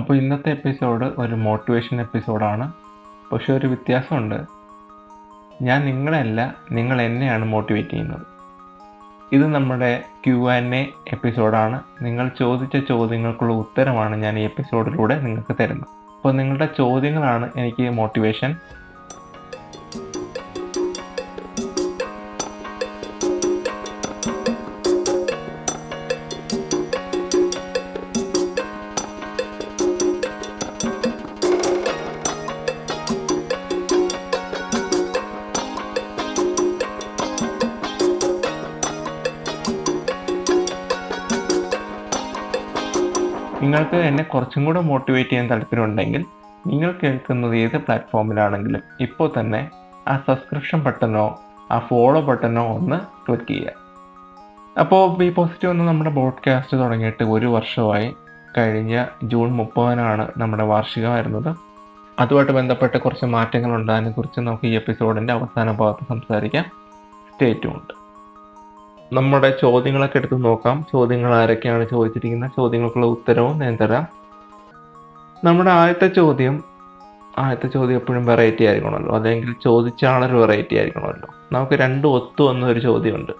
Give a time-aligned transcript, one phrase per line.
[0.00, 2.72] അപ്പോൾ ഇന്നത്തെ എപ്പിസോഡ് ഒരു മോട്ടിവേഷൻ എപ്പിസോഡാണ്
[3.32, 4.38] പക്ഷെ ഒരു വ്യത്യാസമുണ്ട്.
[5.62, 8.24] ഞാൻ നിങ്ങളെയല്ല നിങ്ങൾ എന്നെയാണ് മോട്ടിവേറ്റ് ചെയ്യുന്നത്.
[9.32, 15.88] ഇത് നമ്മുടെ ക്യു ആൻഡ് എ എപ്പിസോഡാണ് നിങ്ങൾ ചോദിച്ച ചോദ്യങ്ങൾക്കുള്ള ഉത്തരമാണ് ഞാൻ ഈ എപ്പിസോഡിലൂടെ നിങ്ങൾക്ക് തരുന്നത്.
[16.16, 18.56] അപ്പോൾ നിങ്ങളുടെ ചോദ്യങ്ങളാണ് എനിക്ക് മോട്ടിവേഷൻ
[44.34, 46.24] കുറച്ചും കൂടെ മോട്ടിവേറ്റ് ചെയ്യാൻ താല്പര്യമുണ്ടെങ്കിൽ
[46.66, 49.70] നിങ്ങൾ കേൾക്കുന്നത് ഏത് പ്ലാറ്റ്ഫോമിലാണെങ്കിലും ഇപ്പോൾ തന്നെ
[50.08, 53.72] ആ സബ്സ്ക്രിപ്ഷൻ ബട്ടണോ ആ ഫോളോ ബട്ടണോ ഒന്ന് ക്ലിക്ക് ചെയ്യുക.
[54.80, 58.14] അപ്പോൾ ബി പോസിറ്റീവ് ഒന്ന് നമ്മുടെ ബോഡ്കാസ്റ്റ് തുടങ്ങിയിട്ട് ഒരു വർഷമായി
[58.58, 61.56] കഴിഞ്ഞ ജൂൺ മുപ്പതിനാണ് നമ്മുടെ വാർഷികം വരുന്നത്.
[62.18, 63.92] അതുമായിട്ട് ബന്ധപ്പെട്ട് കുറച്ച് മാറ്റങ്ങളുണ്ട്.
[63.92, 66.64] അതിനെക്കുറിച്ച് നമുക്ക് ഈ എപ്പിസോഡിന്റെ അവസാന ഭാഗത്ത് സംസാരിക്കാം.
[67.32, 67.94] സ്റ്റേറ്റും ഉണ്ട്
[69.14, 70.86] നമ്മുടെ ചോദ്യങ്ങളൊക്കെ എടുത്ത് നോക്കാം.
[70.92, 72.50] ചോദ്യങ്ങൾ ആരൊക്കെയാണ് ചോദിച്ചിരിക്കുന്നത്?
[72.56, 74.19] ചോദ്യങ്ങൾക്കുള്ള ഉത്തരവും ഞാൻ തരാം.
[75.44, 76.64] നമ്മുടെ ആദ്യത്തെ ചോദ്യം
[77.38, 79.14] ആദ്യത്തെ ചോദ്യം എപ്പോഴും വെറൈറ്റി ആയിരിക്കണമല്ലോ.
[79.14, 81.28] അല്ലെങ്കിൽ ചോദിച്ച ആളൊരു വെറൈറ്റി ആയിരിക്കണമല്ലോ.
[81.52, 83.32] നമുക്ക് രണ്ട് ഒത്തു വന്നൊരു ചോദ്യമുണ്ട്.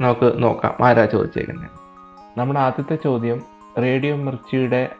[0.00, 1.70] നമുക്ക് നോക്കാം ആരാ ചോദിച്ചേക്കുന്നത്
[2.38, 3.42] നമ്മുടെ ആദ്യത്തെ ചോദ്യം
[3.78, 4.94] റേഡിയോ മിർച്ചിയുടെ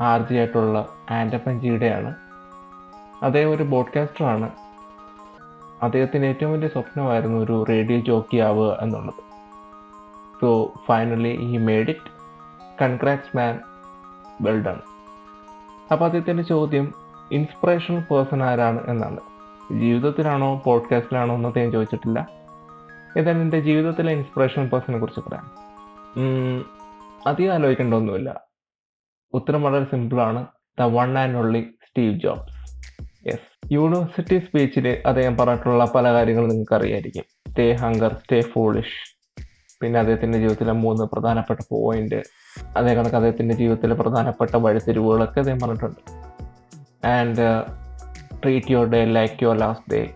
[0.00, 2.14] ആർജി ആയിട്ടുള്ള ആന്റപ്പൻ ജിയുടെയാണ്
[3.22, 4.50] അദ്ദേഹം ഒരു ബോഡ്കാസ്റ്ററാണ്
[5.82, 9.22] അദ്ദേഹത്തിന്റെ ഏറ്റവും വലിയ സ്വപ്നമായിരുന്നു ഒരു റേഡിയോ ജോക്കി ആവുക എന്നുള്ളത്.
[10.40, 12.10] So finally he made it
[12.82, 13.58] congrats man
[14.40, 14.76] well done
[15.92, 16.94] അപ്പോൾ ആദ്യത്തിന്റെ ചോദ്യം
[17.32, 19.20] ഇൻസ്പിറേഷണൽ പേഴ്സൺ ആരാണ് എന്നാണ്.
[19.80, 22.28] ജീവിതത്തിലാണോ പോഡ്കാസ്റ്റിലാണോ എന്നൊക്കെ ഞാൻ ചോദിച്ചിട്ടില്ല.
[23.18, 25.64] ഏതായാലും എന്റെ ജീവിതത്തിലെ ഇൻസ്പിറേഷണൽ പേഴ്സണെ കുറിച്ച് പറയാം.
[27.26, 28.40] അധികം ആലോചിക്കേണ്ട ഒന്നുമില്ല
[29.32, 30.46] ഉത്തരം വളരെ സിമ്പിളാണ്
[30.80, 32.54] the one and only Steve Jobs
[33.26, 39.18] yes university സ്പീച്ചിൽ അദ്ദേഹം പറഞ്ഞിട്ടുള്ള പല കാര്യങ്ങളും നിങ്ങൾക്ക് അറിയായിരിക്കും സ്റ്റേ ഹങ്കർ സ്റ്റേ ഫോളിഷ്
[39.84, 42.22] പിന്നെ അദ്ദേഹത്തിന്റെ ജീവിതത്തിലെ മൂന്ന് പ്രധാനപ്പെട്ട പോയിന്റ്
[42.76, 46.00] അതേ കണക്ക് അദ്ദേഹത്തിന്റെ ജീവിതത്തിലെ പ്രധാനപ്പെട്ട വഴിത്തിരിവുകളൊക്കെ അദ്ദേഹം പറഞ്ഞിട്ടുണ്ട്.
[47.06, 47.62] And
[48.42, 50.10] treat your day like your last day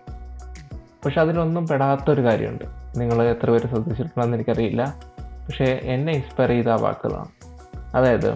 [1.05, 2.65] പക്ഷെ അതിലൊന്നും പെടാത്തൊരു കാര്യമുണ്ട്.
[2.97, 4.95] നിങ്ങൾ എത്ര പേര് ശ്രദ്ധിച്ചിട്ടുണ്ടെന്ന് എനിക്കറിയില്ല.
[5.19, 7.29] പക്ഷേ എന്നെ ഇൻസ്പയർ ചെയ്ത ആ വാക്കുകളാണ്.
[7.95, 8.33] അതായത്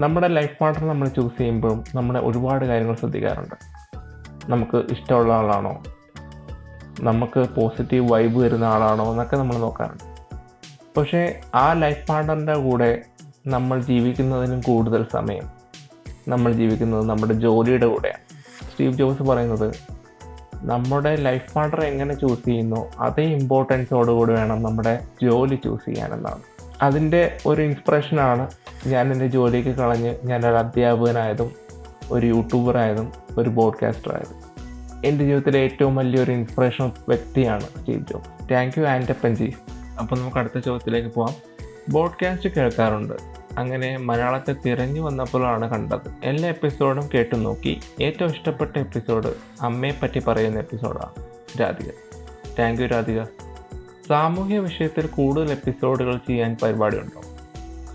[0.00, 3.54] നമ്മുടെ ലൈഫ് പാർട്ണർ നമ്മൾ ചൂസ് ചെയ്യുമ്പോഴും നമ്മൾ ഒരുപാട് കാര്യങ്ങൾ ശ്രദ്ധിക്കാറുണ്ട്.
[4.50, 5.82] നമുക്ക് ഇഷ്ടമുള്ള ആളാണോ?
[7.00, 9.10] നമുക്ക് പോസിറ്റീവ് വൈബ് വരുന്ന ആളാണോ?
[9.10, 10.07] എന്നൊക്കെ നമ്മൾ നോക്കാറുണ്ട്.
[10.96, 13.02] പക്ഷേ ആ ലൈഫ് പാർട്ണറിന്റെ കൂടെ
[13.46, 15.46] നമ്മൾ ജീവിക്കുന്നതിനും കൂടുതൽ സമയം
[16.28, 18.24] നമ്മൾ ജീവിക്കുന്നത് നമ്മുടെ ജോലിയുടെ കൂടെയാണ്.
[18.70, 19.76] സ്റ്റീവ് ജോബ്സ് പറയുന്നത്
[20.62, 26.42] നമ്മുടെ ലൈഫ് പാർട്ണർ എങ്ങനെ ചൂസ് ചെയ്യുന്നു അതേ ഇമ്പോർട്ടൻസോടുകൂടി വേണം നമ്മുടെ ജോലി ചൂസ് ചെയ്യാനെന്നാണ്.
[26.82, 28.48] അതിന്റെ ഒരു ഇൻസ്പിറേഷനാണ്
[28.86, 31.50] ഞാൻ എന്റെ ജോലിക്ക് കളഞ്ഞ് ഞാനൊരു അധ്യാപകനായതും
[32.10, 34.36] ഒരു യൂട്യൂബറായതും ഒരു ബോഡ്കാസ്റ്ററായതും
[35.04, 38.52] എന്റെ ജീവിതത്തിലെ ഏറ്റവും വലിയൊരു ഇൻസ്പിറേഷണൽ വ്യക്തിയാണ് സ്റ്റീവ് ജോബ്സ്.
[38.52, 39.54] താങ്ക് യു ആന്റപ്പൻജി
[40.00, 41.34] അപ്പോൾ നമുക്ക് അടുത്ത ചോദ്യത്തിലേക്ക് പോവാം.
[41.88, 43.14] ബോഡ്കാസ്റ്റ് കേൾക്കാറുണ്ട്.
[43.58, 46.14] അങ്ങനെ മലയാളത്തെ തിരഞ്ഞു വന്നപ്പോഴാണ് കണ്ടത്.
[46.24, 47.80] എല്ലാ എപ്പിസോഡും കേട്ടു നോക്കി.
[48.02, 51.26] ഏറ്റവും ഇഷ്ടപ്പെട്ട എപ്പിസോഡ് അമ്മയെ പറ്റി പറയുന്ന എപ്പിസോഡാണ്
[51.60, 51.90] രാധിക.
[52.58, 53.24] Thank you Radhika.
[54.08, 57.22] സാമൂഹ്യ വിഷയത്തിൽ കൂടുതൽ എപ്പിസോഡുകൾ ചെയ്യാൻ പരിപാടിയുണ്ടോ?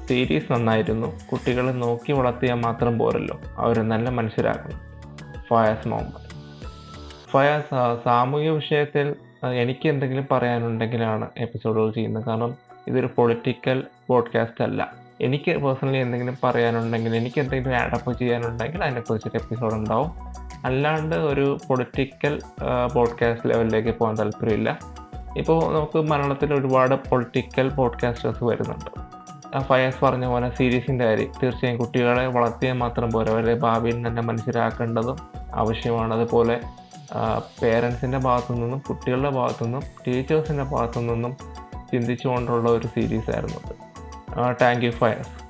[0.08, 1.20] സീരീസ് നന്നായിരുന്നു.
[1.32, 3.40] കുട്ടികളെ നോക്കി വളർത്തിയാൽ മാത്രം പോരല്ലോ.
[3.58, 4.80] അവർ നല്ല മനുഷ്യരാക്കണം
[5.50, 6.24] ഫയാസ് മുഹമ്മദ്
[7.32, 9.16] ഫയാസ് സാമൂഹ്യ വിഷയത്തിൽ
[9.52, 12.24] എനിക്ക് എന്തെങ്കിലും പറയാനുണ്ടെങ്കിലാണ് എപ്പിസോഡുകൾ ചെയ്യുന്നത്.
[12.24, 12.54] കാരണം
[12.88, 14.94] ഇതൊരു പൊളിറ്റിക്കൽ പോഡ്കാസ്റ്റ് അല്ല.
[15.22, 20.12] എനിക്ക് പേഴ്സണലി എന്തെങ്കിലും പറയാനുണ്ടെങ്കിൽ എനിക്ക് എന്തെങ്കിലും ആഡപ്പ് ചെയ്യാനുണ്ടെങ്കിൽ അതിനെക്കുറിച്ചൊരു എപ്പിസോഡ് ഉണ്ടാവും.
[20.66, 22.42] അല്ലാണ്ട് ഒരു പൊളിറ്റിക്കൽ
[22.94, 24.80] പോഡ്കാസ്റ്റ് ലെവലിലേക്ക് പോകാൻ താല്പര്യമില്ല.
[25.38, 29.14] ഇപ്പോൾ നമുക്ക് മലയാളത്തിൽ ഒരുപാട് പൊളിറ്റിക്കൽ പോഡ്കാസ്റ്റേഴ്സ് വരുന്നുണ്ട്.
[29.60, 31.32] ഫയസ് പറഞ്ഞ പോലെ സീരീസിന്റെ കാര്യം.
[31.44, 33.34] തീർച്ചയായും കുട്ടികളെ വളർത്തിയാൽ മാത്രം പോരാ.
[33.34, 35.18] അവരെ ഭാവിയിൽ തന്നെ മനസ്സിലാക്കേണ്ടതും
[35.54, 36.14] ആവശ്യമാണ്.
[36.14, 36.60] അതുപോലെ
[37.62, 41.38] പേരൻസിന്റെ ഭാഗത്തു നിന്നും കുട്ടികളുടെ ഭാഗത്തു നിന്നും ടീച്ചേഴ്സിന്റെ ഭാഗത്തു നിന്നും
[41.92, 44.56] ചിന്തിച്ചുകൊണ്ടുള്ള ഒരു സീരീസ് ആയിരുന്നു അത്.
[44.62, 45.44] താങ്ക് യു ഫയർസ്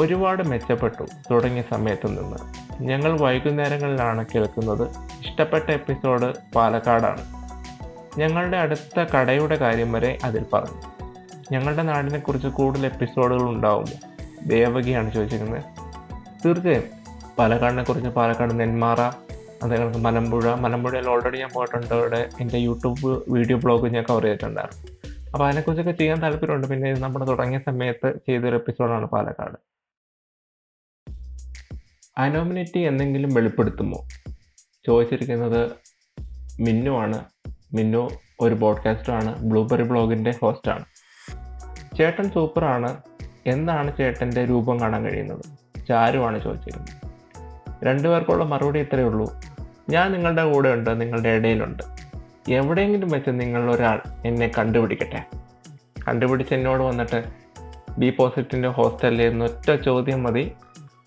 [0.00, 2.36] ഒരുപാട് മെച്ചപ്പെട്ടു തുടങ്ങിയ സമയത്ത് നിന്ന്.
[2.82, 4.88] ഞങ്ങൾ വൈകുന്നേരങ്ങളിലാണ് കേൾക്കുന്നത്.
[5.26, 7.38] ഇഷ്ടപ്പെട്ട എപ്പിസോഡ് പാലക്കാടാണ്.
[8.20, 10.82] ഞങ്ങളുടെ അടുത്ത കടയുടെ കാര്യം വരെ അതിൽ പറഞ്ഞു.
[11.52, 14.14] ഞങ്ങളുടെ നാടിനെക്കുറിച്ച് കൂടുതൽ എപ്പിസോഡുകൾ ഉണ്ടാവുമോ?
[14.42, 15.64] ദേവകിയാണ് ചോദിച്ചിരിക്കുന്നത്.
[16.44, 16.84] തീർച്ചയായും.
[17.38, 19.27] പാലക്കാടിനെക്കുറിച്ച് പാലക്കാട് നെന്മാറ
[19.62, 21.94] അതേകണക്ക് മലമ്പുഴ മലമ്പുഴയിൽ ഓൾറെഡി ഞാൻ പോയിട്ടുണ്ട്.
[21.94, 24.98] അവിടെ എന്റെ യൂട്യൂബ് വീഡിയോ ബ്ലോഗ് ഞാൻ കവർ ചെയ്തിട്ടുണ്ടായിരുന്നു.
[25.32, 26.66] അപ്പോൾ അതിനെക്കുറിച്ചൊക്കെ ചെയ്യാൻ താല്പര്യമുണ്ട്.
[26.66, 29.56] പിന്നെ ഇത് നമ്മൾ തുടങ്ങിയ സമയത്ത് ചെയ്തൊരു എപ്പിസോഡാണ് പാലക്കാട്.
[32.18, 34.08] അനോമിനിറ്റി എന്തെങ്കിലും വെളിപ്പെടുത്തുമോ?
[34.86, 35.70] ചോദിച്ചിരിക്കുന്നത്
[36.60, 37.24] മിന്നു ആണ്.
[37.74, 40.84] മിന്നു ഒരു പോഡ്കാസ്റ്ററാണ് ബ്ലൂബെറി ബ്ലോഗിന്റെ ഹോസ്റ്റാണ്
[41.96, 42.96] ചേട്ടൻ സൂപ്പറാണ്
[43.46, 45.44] എന്താണ് ചേട്ടന്റെ രൂപം കാണാൻ കഴിയുന്നത്?
[45.88, 47.08] ചാരുവാണ് ചോദിച്ചിരുന്നത്
[47.84, 49.32] രണ്ടുപേർക്കുള്ള മറുപടി ഇത്രയേ ഉള്ളൂ.
[49.90, 51.82] ഞാൻ നിങ്ങളുടെ കൂടെ ഉണ്ട് നിങ്ങളുടെ ഇടയിലുണ്ട്.
[52.48, 55.24] എവിടെയെങ്കിലും വെച്ച് നിങ്ങളൊരാൾ എന്നെ കണ്ടുപിടിക്കട്ടെ?
[56.08, 57.24] കണ്ടുപിടിച്ച് എന്നോട് വന്നിട്ട്
[57.98, 60.52] ബി പോസിറ്റിന്റെ ഹോസ്റ്റലിൽ നിന്ന് ഒറ്റ ചോദ്യം മതി.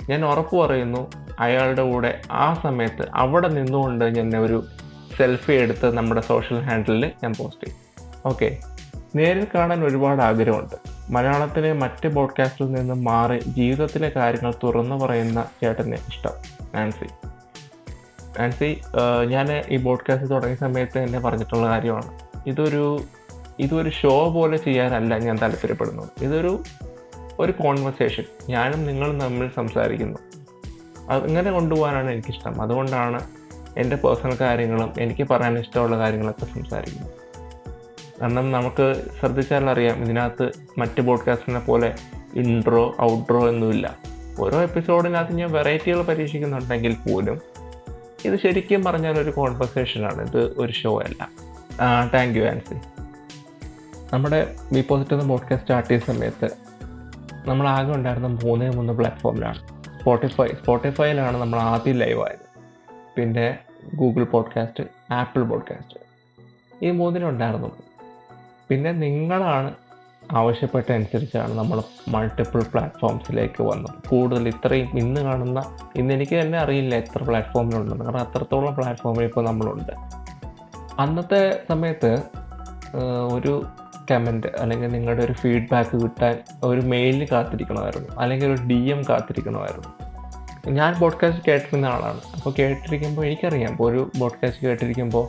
[0.10, 4.64] ഞാൻ ഉറപ്പ് പറയുന്നു അയാളുടെ കൂടെ ആ സമയത്ത് അവിടെ നിന്നുകൊണ്ട് ഞാൻ ഒരു
[5.18, 7.80] സെൽഫി എടുത്ത് നമ്മുടെ സോഷ്യൽ ഹാൻഡിലിൽ ഞാൻ പോസ്റ്റ് ചെയ്യും.
[8.26, 8.58] ഓക്കെ
[9.16, 10.76] നേരിൽ കാണാൻ ഒരുപാട് ആഗ്രഹമുണ്ട്.
[11.10, 16.32] മലയാളത്തിലെ മറ്റ് ബോഡ്കാസ്റ്റിൽ നിന്നും മാറി ജീവിതത്തിലെ കാര്യങ്ങൾ തുറന്നു പറയുന്ന ചേട്ടന് ഇഷ്ടം
[16.76, 17.06] നാൻസി.
[18.40, 18.82] നാൻസി
[19.26, 22.20] ഞാൻ ഈ ബോഡ്കാസ്റ്റ് തുടങ്ങിയ സമയത്ത് എന്നെ പറഞ്ഞിട്ടുള്ള കാര്യമാണ്.
[22.48, 23.00] ഇതൊരു
[23.60, 26.24] ഇതൊരു ഷോ പോലെ ചെയ്യാനല്ല ഞാൻ താല്പര്യപ്പെടുന്നത്.
[26.24, 26.64] ഇതൊരു
[27.40, 30.20] ഒരു കോൺവെർസേഷൻ ഞാനും നിങ്ങളും തമ്മിൽ സംസാരിക്കുന്നു.
[31.10, 32.62] അങ്ങനെ കൊണ്ടുപോകാനാണ് എനിക്കിഷ്ടം.
[32.62, 33.20] അതുകൊണ്ടാണ്
[33.78, 37.14] എന്റെ പേഴ്സണൽ കാര്യങ്ങളും എനിക്ക് പറയാൻ ഇഷ്ടമുള്ള കാര്യങ്ങളൊക്കെ സംസാരിക്കുന്നത്.
[38.22, 41.96] കാരണം നമുക്ക് ശ്രദ്ധിച്ചാൽ അറിയാം ഇതിനകത്ത് മറ്റ് പോഡ്കാസ്റ്റിനെ പോലെ
[42.36, 43.98] ഇൻട്രോ ഔട്ട്രോ ഒന്നുമില്ല.
[44.40, 47.42] ഓരോ എപ്പിസോഡിനകത്ത് ഞാൻ വെറൈറ്റികൾ പരീക്ഷിക്കുന്നുണ്ടെങ്കിൽ പോലും
[48.26, 51.22] ഇത് ശരിക്കും പറഞ്ഞാൽ ഒരു കോൺവെർസേഷനാണ് ഇത് ഒരു ഷോ അല്ല.
[52.14, 52.76] താങ്ക് യു ആൻസി
[54.14, 56.48] നമ്മുടെ ബി പോസിറ്റീവ് എന്ന പോഡ്കാസ്റ്റ് സ്റ്റാർട്ട് ചെയ്ത സമയത്ത്
[57.46, 59.60] നമ്മൾ ആകെ ഉണ്ടായിരുന്ന മൂന്നേ മൂന്ന് പ്ലാറ്റ്ഫോമിലാണ്
[60.00, 62.46] സ്പോട്ടിഫൈ സ്പോട്ടിഫൈയിലാണ് നമ്മൾ ആദ്യം ലൈവ് ആയത്.
[63.18, 63.60] പിന്നെ
[63.96, 64.84] ഗൂഗിൾ പോഡ്കാസ്റ്റ്
[65.14, 65.98] ആപ്പിൾ പോഡ്കാസ്റ്റ്
[66.84, 67.72] ഈ മൂന്നിനുണ്ടായിരുന്നു
[68.70, 69.70] പിന്നെ നിങ്ങളാണ്
[70.32, 74.10] ആവശ്യപ്പെട്ട അനുസരിച്ചാണ് നമ്മൾ മൾട്ടിപ്പിൾ പ്ലാറ്റ്ഫോംസിലേക്ക് വന്നത്.
[74.10, 75.64] കൂടുതൽ ഇത്രയും ഇന്ന് കാണുന്ന
[75.96, 79.92] ഇന്ന് എനിക്ക് തന്നെ അറിയില്ല എത്ര പ്ലാറ്റ്ഫോമിലുണ്ടെന്ന് കാരണം അത്രത്തോളം പ്ലാറ്റ്ഫോമിൽ ഇപ്പോൾ നമ്മളുണ്ട്.
[81.02, 82.24] അന്നത്തെ സമയത്ത്
[83.34, 83.66] ഒരു
[84.12, 88.10] കമന്റ് അല്ലെങ്കിൽ നിങ്ങളുടെ ഒരു ഫീഡ്ബാക്ക് കിട്ടാൻ ഒരു മെയിലിൽ കാത്തിരിക്കണമായിരുന്നു.
[88.20, 89.90] അല്ലെങ്കിൽ ഒരു ഡി എം കാത്തിരിക്കണമായിരുന്നു.
[90.70, 92.20] ഞാൻ പോഡ്കാസ്റ്റ് കേട്ടിരുന്ന ആളാണ്.
[92.36, 93.72] അപ്പോൾ കേട്ടിരിക്കുമ്പോൾ എനിക്കറിയാം.
[93.72, 95.28] ഇപ്പോൾ ഒരു പോഡ്കാസ്റ്റ് കേട്ടിരിക്കുമ്പോൾ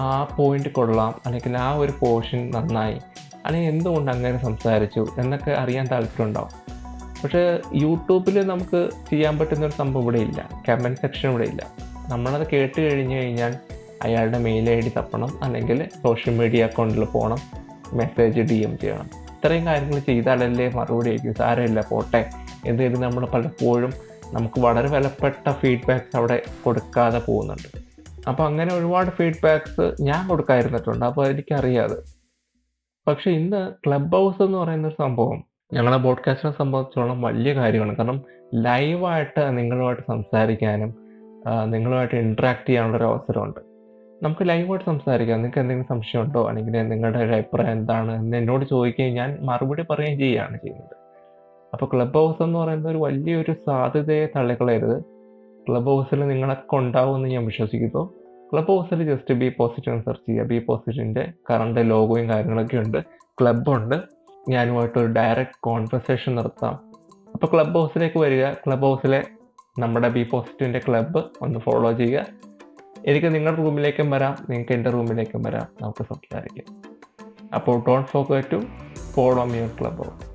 [0.00, 1.14] ആ പോയിന്റ് കൊള്ളാം.
[1.26, 2.98] അല്ലെങ്കിൽ ആ ഒരു പോർഷൻ നന്നായി.
[3.46, 6.50] അല്ലെങ്കിൽ എന്തുകൊണ്ട് അങ്ങനെ സംസാരിച്ചു എന്നൊക്കെ അറിയാൻ താല്പര്യമുണ്ടാവും.
[7.22, 10.48] പക്ഷേ യൂട്യൂബിൽ നമുക്ക് ചെയ്യാൻ പറ്റുന്ന ഒരു സംഭവം ഇവിടെ ഇല്ല.
[10.68, 11.62] കമന്റ് സെക്ഷൻ ഇവിടെ ഇല്ല.
[12.08, 13.56] നമ്മളത് കേട്ട് കഴിഞ്ഞ് കഴിഞ്ഞാൽ
[14.02, 17.38] അയാളുടെ മെയിൽ ഐ ഡി തപ്പണം അല്ലെങ്കിൽ സോഷ്യൽ മീഡിയ അക്കൗണ്ടിൽ പോകണം
[17.92, 19.04] മെസ്സേജ് ഡി എം ചെയ്യണം.
[19.04, 21.34] ഇത്രയും കാര്യങ്ങൾ ചെയ്താലല്ലേ മറുപടി ആയിരിക്കും.
[21.34, 22.30] സാരമില്ല പോട്ടെ.
[22.66, 23.92] എന്നിട്ട് നമ്മൾ പലപ്പോഴും
[24.32, 27.68] നമുക്ക് വളരെ വിലപ്പെട്ട ഫീഡ്ബാക്ക്സ് അവിടെ കൊടുക്കാതെ പോകുന്നുണ്ട്.
[28.28, 31.04] അപ്പോൾ അങ്ങനെ ഒരുപാട് ഫീഡ്ബാക്ക്സ് ഞാൻ കൊടുക്കാതിരുന്നിട്ടുണ്ട്.
[31.04, 31.96] അപ്പോൾ എനിക്കറിയാതെ
[33.06, 37.96] പക്ഷെ ഇന്ന് ക്ലബ് ഹൗസ് എന്ന് പറയുന്ന ഒരു സംഭവം ഞങ്ങളുടെ പോഡ്കാസ്റ്റിനെ സംബന്ധിച്ചോളം വലിയ കാര്യമാണ്.
[37.96, 38.22] കാരണം
[38.54, 40.94] ലൈവായിട്ട് നിങ്ങളുമായിട്ട് സംസാരിക്കാനും
[41.64, 43.60] നിങ്ങളുമായിട്ട് ഇൻട്രാക്ട് ചെയ്യാനുള്ള ഒരു അവസരമുണ്ട്.
[44.22, 45.36] നമുക്ക് ലൈവായിട്ട് സംസാരിക്കാം.
[45.36, 46.48] നിങ്ങൾക്ക് എന്തെങ്കിലും സംശയമുണ്ടോ?
[46.48, 48.20] അല്ലെങ്കിൽ നിങ്ങളുടെ ഒരു അഭിപ്രായം എന്താണ്?
[48.20, 50.96] എന്ന് എന്നോട് ചോദിക്കുകയും ഞാൻ മറുപടി പറയുകയും ചെയ്യുകയാണ് ചെയ്യുന്നത്.
[51.72, 55.04] അപ്പോൾ ക്ലബ് ഹൗസ് എന്ന് പറയുന്ന ഒരു വലിയൊരു സാധ്യതയെ തള്ളിക്കളയരുത്.
[55.68, 58.21] ക്ലബ് ഹൗസിൽ നിങ്ങളൊക്കെ ഉണ്ടാവുമെന്ന് ഞാൻ വിശ്വസിക്കുന്നു.
[58.52, 60.44] ക്ലബ് ഹൗസിൽ ജസ്റ്റ് ബി പോസിറ്റീവ് സെർച്ച് ചെയ്യുക.
[60.44, 63.04] ബി പോസിറ്റീവിന്റെ കറണ്ട് ലോഗോയും കാര്യങ്ങളൊക്കെ ഉണ്ട്.
[63.40, 63.94] ക്ലബ്ബുണ്ട്
[64.48, 66.74] ഞാനുമായിട്ട് ഒരു ഡയറക്റ്റ് കോൺവെർസേഷൻ നടത്താം.
[67.34, 68.52] അപ്പോൾ ക്ലബ് ഹൗസിലേക്ക് വരിക.
[68.52, 69.22] ക്ലബ് ഹൗസിലെ
[69.78, 72.26] നമ്മുടെ ബി പോസിറ്റീവിന്റെ ക്ലബ്ബ് ഒന്ന് ഫോളോ ചെയ്യുക.
[73.06, 74.36] എനിക്ക് നിങ്ങളുടെ റൂമിലേക്കും വരാം.
[74.50, 75.66] നിങ്ങൾക്ക് എന്റെ റൂമിലേക്കും വരാം.
[75.82, 76.82] നമുക്ക് സംസാരിക്കാം.
[77.54, 78.56] അപ്പോൾ don't forget to
[79.14, 80.32] follow mere club house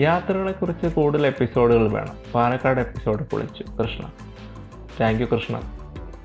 [0.00, 2.32] യാത്രകളെക്കുറിച്ച് കൂടുതൽ എപ്പിസോഡുകൾ വേണം.
[2.34, 3.62] പാലക്കാട് എപ്പിസോഡ് പൊളിച്ചു.
[3.62, 4.12] കൃഷ്ണ.
[5.00, 5.78] Thank you Krishna.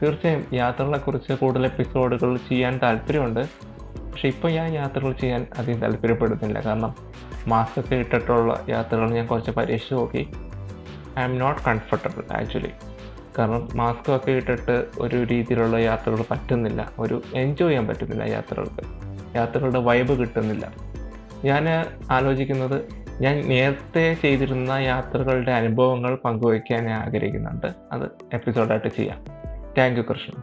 [0.03, 3.39] തീർച്ചയായും യാത്രകളെക്കുറിച്ച് കൂടുതൽ എപ്പിസോഡുകൾ ചെയ്യാൻ താല്പര്യമുണ്ട്.
[4.11, 6.59] പക്ഷേ ഇപ്പോൾ ഞാൻ യാത്രകൾ ചെയ്യാൻ അധികം താല്പര്യപ്പെടുന്നില്ല.
[6.59, 6.95] കാരണം
[7.47, 10.27] മാസ്ക് ഒക്കെ ഇട്ടിട്ടുള്ള യാത്രകൾ ഞാൻ കുറച്ച് പരീക്ഷിച്ച് നോക്കി.
[11.19, 12.69] I'm not comfortable actually
[13.37, 16.91] കാരണം മാസ്ക് ഒക്കെ ഇട്ടിട്ട് ഒരു രീതിയിലുള്ള യാത്രകൾ പറ്റുന്നില്ല.
[16.99, 18.83] ഒരു എൻജോയ് ചെയ്യാൻ പറ്റുന്നില്ല യാത്രകൾക്ക്.
[19.35, 20.71] യാത്രകളുടെ വൈബ് കിട്ടുന്നില്ല.
[21.45, 22.83] ഞാൻ ആലോചിക്കുന്നത്
[23.21, 27.67] ഞാൻ നേരത്തെ ചെയ്തിരുന്ന യാത്രകളുടെ അനുഭവങ്ങൾ പങ്കുവയ്ക്കാൻ ഞാൻ ആഗ്രഹിക്കുന്നുണ്ട്.
[27.91, 29.36] അത് എപ്പിസോഡായിട്ട് ചെയ്യാം.
[29.77, 30.41] Thank you Krishna.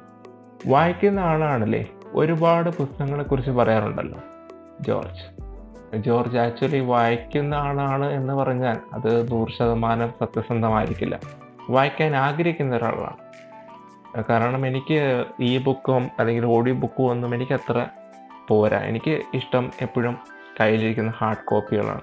[0.67, 4.21] വായിക്കുന്ന ആളാണല്ലേ ഒരുപാട് പുസ്തകങ്ങളെക്കുറിച്ച് പറയാറുണ്ടല്ലോ.
[4.81, 5.45] ജോർജ്.
[6.03, 11.21] ജോർജ് ആക്ച്വലി വായിക്കുന്ന ആളാണ് എന്ന് പറഞ്ഞാൽ അത് നൂറ് ശതമാനം സത്യസന്ധമായിരിക്കില്ല.
[11.71, 13.17] വായിക്കാൻ ആഗ്രഹിക്കുന്ന ഒരാളാണ്.
[14.31, 17.87] കാരണം എനിക്ക് ഈ ബുക്കും അല്ലെങ്കിൽ ഓഡിയോ ബുക്കും ഒന്നും എനിക്ക് അത്ര
[18.49, 18.79] പോരാ.
[18.79, 20.19] എനിക്ക് ഇഷ്ടം എപ്പോഴും
[20.61, 22.01] കയ്യിലിരിക്കുന്ന ഹാർഡ് കോപ്പികളാണ്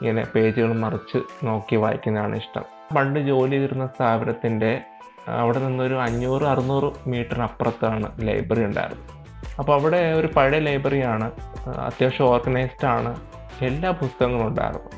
[0.00, 2.62] ഇങ്ങനെ പേജുകൾ മറിച്ച് നോക്കി വായിക്കുന്നതാണ് ഇഷ്ടം.
[2.96, 4.82] പണ്ട് ജോലി ചെയ്തിരുന്ന സ്ഥാപനത്തിന്റെ
[5.28, 9.12] അവിടെ നിന്നൊരു അഞ്ഞൂറ് അറുന്നൂറ് മീറ്റർ അപ്പുറത്താണ് ലൈബ്രറി ഉണ്ടായിരുന്നത്.
[9.58, 11.30] അപ്പോൾ അവിടെ ഒരു പഴയ ലൈബ്രറിയാണ്
[11.68, 13.16] അത്യാവശ്യം ഓർഗനൈസ്ഡ് ആണ്
[13.62, 14.90] എല്ലാ പുസ്തകങ്ങളും ഉണ്ടായിരുന്നു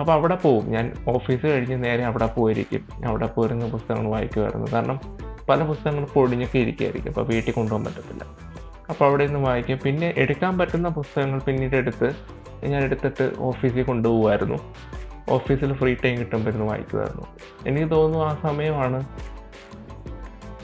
[0.00, 2.88] അപ്പോൾ അവിടെ പോവും ഞാൻ ഓഫീസ് കഴിഞ്ഞ് നേരെ അവിടെ പോയിരിക്കും.
[3.06, 4.66] അവിടെ പോയിരുന്ന പുസ്തകങ്ങൾ വായിക്കുമായിരുന്നു.
[4.72, 5.00] കാരണം
[5.48, 8.24] പല പുസ്തകങ്ങളും പൊടിഞ്ഞൊക്കെ ഇരിക്കുകയായിരിക്കും അപ്പോൾ വീട്ടിൽ കൊണ്ടുപോകാൻ പറ്റത്തില്ല.
[8.88, 9.78] അപ്പോൾ അവിടെ നിന്ന് വായിക്കും.
[9.84, 12.14] പിന്നെ എടുക്കാൻ പറ്റുന്ന പുസ്തകങ്ങൾ പിന്നീട് എടുത്ത്
[12.64, 14.58] ഞാൻ എടുത്തിട്ട് ഓഫീസിൽ കൊണ്ടുപോകുമായിരുന്നു.
[15.28, 17.26] ഓഫീസിൽ ഫ്രീ ടൈം കിട്ടുമ്പോൾ ഇരുന്ന് വായിക്കുമായിരുന്നു.
[17.66, 19.06] എനിക്ക് തോന്നുന്നു ആ സമയമാണ്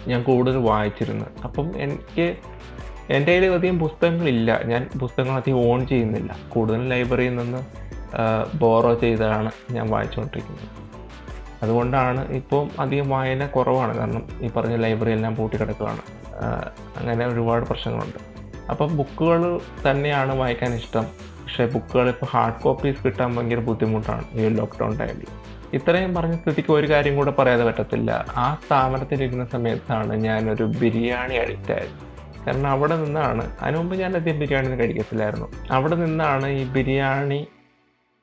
[0.08, 2.26] ഞാൻ കൂടുതൽ വായിച്ചിരുന്നത് അപ്പം എനിക്ക്
[3.10, 4.50] എന്റെ കയ്യിൽ അധികം പുസ്തകങ്ങളില്ല.
[4.70, 6.30] ഞാൻ പുസ്തകങ്ങൾ അധികം ഓൺ ചെയ്യുന്നില്ല.
[6.48, 7.60] കൂടുതൽ ലൈബ്രറിയിൽ നിന്ന്
[8.56, 10.68] ബോറോ ചെയ്താണ് ഞാൻ വായിച്ചുകൊണ്ടിരിക്കുന്നത്.
[11.62, 13.92] അതുകൊണ്ടാണ് ഇപ്പോൾ അധികം വായന കുറവാണ്.
[13.98, 18.20] കാരണം ഈ പറഞ്ഞ ലൈബ്രറി എല്ലാം പൂട്ടിക്കിടക്കുകയാണ് കിടക്കുകയാണ് അങ്ങനെ ഒരുപാട് പ്രശ്നങ്ങളുണ്ട്.
[18.70, 19.42] അപ്പം ബുക്കുകൾ
[19.86, 21.06] തന്നെയാണ് വായിക്കാൻ ഇഷ്ടം.
[21.44, 24.24] പക്ഷേ ബുക്കുകൾ ഇപ്പോൾ ഹാർഡ് കോപ്പീസ് കിട്ടാൻ ഭയങ്കര ബുദ്ധിമുട്ടാണ്.
[24.32, 25.28] ഈ ലോക്ക്ഡൗൺ ടൈമിൽ
[25.74, 28.10] ഇത്രയും പറഞ്ഞ സ്ഥിതിക്ക് ഒരു കാര്യം കൂടെ പറയാതെ പറ്റത്തില്ല.
[28.36, 31.78] ആ സ്ഥാപനത്തിലിരുന്ന സമയത്താണ് ഞാനൊരു ബിരിയാണി അഡിക്റ്റ്
[32.46, 35.48] കാരണം അവിടെ നിന്നാണ് അതിനുമുമ്പ് ഞാൻ അധികം ബിരിയാണി കഴിക്കത്തില്ലായിരുന്നു.
[35.70, 37.46] അവിടെ നിന്നാണ് ഈ ബിരിയാണി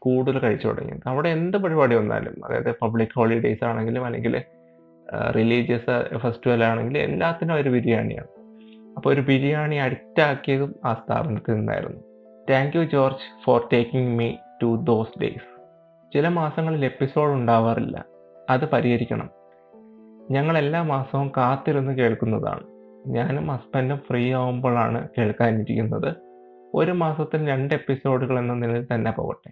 [0.05, 1.03] കൂടുതൽ കഴിച്ചു തുടങ്ങിയത്.
[1.07, 4.35] അവിടെ എന്ത് പരിപാടി വന്നാലും അതായത് പബ്ലിക് ഹോളിഡേയ്സ് ആണെങ്കിലും അല്ലെങ്കിൽ
[5.35, 8.29] റിലീജിയസ് ഫെസ്റ്റിവൽ ആണെങ്കിലും എല്ലാത്തിനും ഒരു ബിരിയാണിയാണ്.
[8.97, 12.01] അപ്പോൾ ഒരു ബിരിയാണി അഡിക്റ്റ് ആക്കിയതും ആ സ്ഥാപനത്തിൽ നിന്നായിരുന്നു.
[12.49, 14.29] Thank you George for taking me
[14.63, 15.54] to those days
[16.15, 18.05] ചില മാസങ്ങളിൽ എപ്പിസോഡ് ഉണ്ടാവാറില്ല.
[18.49, 19.29] അത് പരിഹരിക്കണം.
[20.31, 22.63] ഞങ്ങൾ എല്ലാ മാസവും കാത്തിരുന്ന് കേൾക്കുന്നതാണ്.
[23.07, 26.15] ഞാനും ഹസ്ബൻഡും ഫ്രീ ആവുമ്പോഴാണ് കേൾക്കാനിരിക്കുന്നത്.
[26.73, 29.51] ഒരു മാസത്തിൽ രണ്ട് എപ്പിസോഡുകൾ എന്ന നിലയിൽ തന്നെ പോകട്ടെ.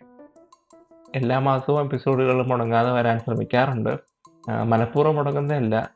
[1.15, 3.97] എല്ലാ മാസവും എപ്പിസോഡുകൾ മുടങ്ങാതെ വരാൻ ശ്രമിക്കാറുണ്ട്.
[4.63, 5.89] മനഃപൂർവം മുടങ്ങുന്നതല്ല.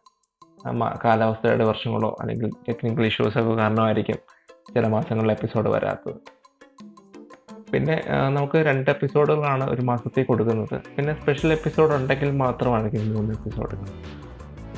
[1.05, 4.15] കാലാവസ്ഥയുടെ വർഷങ്ങളോ അല്ലെങ്കിൽ ടെക്നിക്കൽ ഇഷ്യൂസൊക്കെ കാരണമായിരിക്കും
[4.73, 6.36] ചില മാസങ്ങളിൽ എപ്പിസോഡ് വരാത്തത്.
[7.73, 7.95] പിന്നെ
[8.29, 10.81] നമുക്ക് രണ്ട് എപ്പിസോഡുകളാണ് ഒരു മാസത്തിൽ കൊടുക്കുന്നത്.
[10.97, 13.89] പിന്നെ സ്പെഷ്യൽ എപ്പിസോഡ് ഉണ്ടെങ്കിൽ മാത്രമാണെങ്കിൽ മൂന്ന് എപ്പിസോഡുകൾ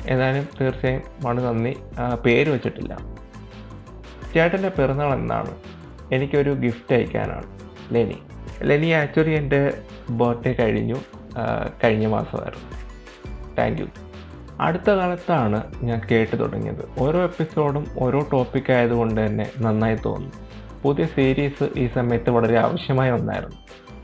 [0.08, 1.76] ഏതായാലും തീർച്ചയായും വളരെ നന്ദി.
[2.26, 2.92] പേര് വെച്ചിട്ടില്ല.
[4.34, 5.52] ചേട്ടന്റെ പിറന്നാൾ എന്നാണ്
[6.12, 7.46] എനിക്കൊരു ഗിഫ്റ്റ് അയക്കാനാണ്.
[7.92, 8.18] ലെനി.
[8.62, 9.60] ലെനി ആക്ച്വലി എന്റെ
[10.10, 10.98] ബർത്ത്ഡേ കഴിഞ്ഞു.
[11.84, 12.68] കഴിഞ്ഞ മാസമായിരുന്നു.
[13.56, 13.86] താങ്ക് യു
[14.60, 16.88] അടുത്ത കാലത്താണ് ഞാൻ കേട്ടു തുടങ്ങിയത്.
[16.98, 20.49] ഓരോ എപ്പിസോഡും ഓരോ ടോപ്പിക് ആയതുകൊണ്ട് തന്നെ നന്നായി തോന്നുന്നു.
[20.82, 23.56] പുതിയ സീരീസ് ഈ സമയത്ത് വളരെ ആവശ്യമായ ഒന്നായിരുന്നു.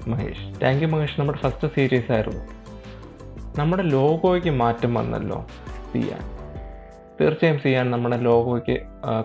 [0.09, 0.61] മഹേഷ്.
[0.63, 1.21] Thank you Mahesh.
[1.21, 2.43] നമ്മുടെ ഫസ്റ്റ് സീരീസ് ആയിരുന്നു.
[3.59, 5.47] നമ്മുടെ ലോഗോയ്ക്ക് മാറ്റം വന്നല്ലോ
[5.93, 6.37] സിയാൻ.
[7.21, 8.81] തീർച്ചയായും സിയാൻ നമ്മുടെ ലോഗോയ്ക്ക്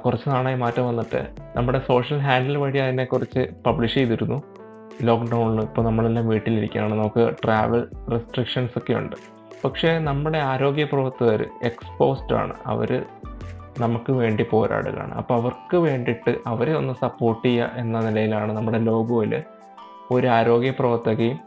[0.05, 4.43] കുറച്ച് നാളായി മാറ്റം വന്നിട്ട് നമ്മുടെ സോഷ്യൽ ഹാൻഡിൽ വഴി അതിനെക്കുറിച്ച് പബ്ലിഷ് ചെയ്തിരുന്നു.
[5.01, 6.93] ലോക്ക്ഡൗണിൽ ഇപ്പോൾ നമ്മളെല്ലാം വീട്ടിലിരിക്കുകയാണ്.
[6.93, 9.15] നമുക്ക് ട്രാവൽ റെസ്ട്രിക്ഷൻസ് ഒക്കെ ഉണ്ട്.
[9.65, 12.53] പക്ഷേ നമ്മുടെ ആരോഗ്യ പ്രവർത്തകർ എക്സ്പോസ്ഡ് ആണ്.
[12.65, 13.03] അവർ
[13.81, 15.13] നമുക്ക് വേണ്ടി പോരാടുകയാണ്.
[15.13, 19.43] അപ്പോൾ അവർക്ക് വേണ്ടിയിട്ട് അവരെ ഒന്ന് സപ്പോർട്ട് ചെയ്യുക എന്ന നിലയിലാണ് നമ്മുടെ ലോഗോയിൽ
[20.11, 21.39] ഒരു ആരോഗ്യ പ്രവർത്തകയും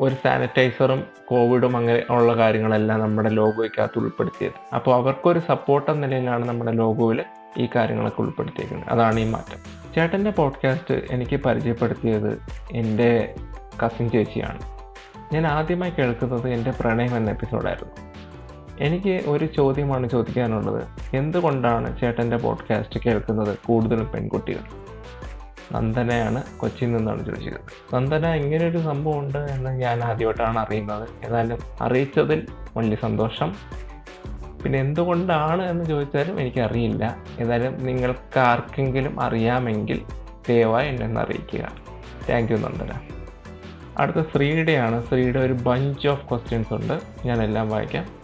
[0.00, 4.74] ഒരു സാനിറ്റൈസറും കോവിഡും അങ്ങനെ ഉള്ള കാര്യങ്ങളെല്ലാം നമ്മുടെ ലോഗോയ്ക്കകത്ത് ഉൾപ്പെടുത്തിയത്.
[4.74, 7.24] അപ്പോൾ അവർക്കൊരു സപ്പോർട്ട് എന്ന നിലയിലാണ് നമ്മുടെ ലോഗോയിൽ
[7.58, 8.88] ഈ കാര്യങ്ങളൊക്കെ ഉൾപ്പെടുത്തിയിരിക്കുന്നത്.
[8.88, 9.60] അതാണ് ഈ മാറ്റം.
[9.94, 12.42] ചേട്ടന്റെ പോഡ്കാസ്റ്റ് എനിക്ക് പരിചയപ്പെടുത്തിയത്
[12.72, 13.34] എന്റെ
[13.86, 14.58] കസിൻ ചേച്ചിയാണ്.
[15.34, 18.03] ഞാൻ ആദ്യമായി കേൾക്കുന്നത് എന്റെ പ്രണയം എന്ന എപ്പിസോഡായിരുന്നു
[18.80, 20.82] എനിക്ക് ഒരു ചോദ്യമാണ് ചോദിക്കാനുള്ളത്.
[21.16, 24.60] എന്തുകൊണ്ടാണ് ചേട്ടന്റെ പോഡ്കാസ്റ്റ് കേൾക്കുന്നത് കൂടുതലും പെൺകുട്ടികൾ?
[25.72, 27.94] നന്ദനയാണ് കൊച്ചിയിൽ നിന്നാണ് ചോദിച്ചത്.
[27.94, 31.08] നന്ദന ഇങ്ങനെയൊരു സംഭവം ഉണ്ട് എന്ന് ഞാൻ ആദ്യമായിട്ടാണ് അറിയുന്നത്.
[31.26, 33.54] ഏതായാലും അറിയിച്ചതിൽ വലിയ സന്തോഷം.
[34.62, 37.16] പിന്നെ എന്തുകൊണ്ടാണ് എന്ന് ചോദിച്ചാലും എനിക്കറിയില്ല.
[37.40, 40.00] ഏതായാലും നിങ്ങൾക്ക് ആർക്കെങ്കിലും അറിയാമെങ്കിൽ
[40.48, 41.72] ദയവായി എന്നെ ഒന്ന് അറിയിക്കുക.
[42.30, 42.90] Thank you Nandana.
[43.98, 45.08] അടുത്ത ശ്രീയുടെയാണ്.
[45.08, 47.00] ശ്രീയുടെ ഒരു ബഞ്ച് ഓഫ് ക്വസ്റ്റ്യൻസ് ഉണ്ട്.
[47.26, 48.23] ഞാനെല്ലാം വായിക്കാം.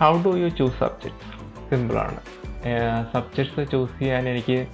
[0.00, 1.30] How do you choose subjects
[1.68, 2.20] സിമ്പിളാണ്
[3.12, 4.66] സബ്ജക്ട്സ് ചൂസ് ചെയ്യാൻ എനിക്ക്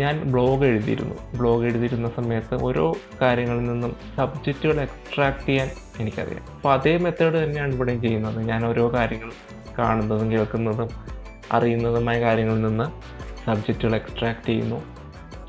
[0.00, 1.16] ഞാൻ ബ്ലോഗ് എഴുതിയിരുന്നു.
[1.38, 2.84] ബ്ലോഗ് എഴുതിയിരുന്ന സമയത്ത് ഓരോ
[3.22, 5.68] കാര്യങ്ങളിൽ നിന്നും സബ്ജക്റ്റുകൾ എക്സ്ട്രാക്ട് ചെയ്യാൻ
[6.00, 6.44] എനിക്കറിയാം.
[6.54, 8.38] അപ്പോൾ അതേ മെത്തേഡ് തന്നെയാണ് ഇവിടെയും ചെയ്യുന്നത്.
[8.50, 9.30] ഞാൻ ഓരോ കാര്യങ്ങൾ
[9.78, 10.90] കാണുന്നതും കേൾക്കുന്നതും
[11.52, 12.86] അറിയുന്നതുമായ കാര്യങ്ങളിൽ നിന്ന്
[13.46, 14.80] സബ്ജക്റ്റുകൾ എക്സ്ട്രാക്ട് ചെയ്യുന്നു.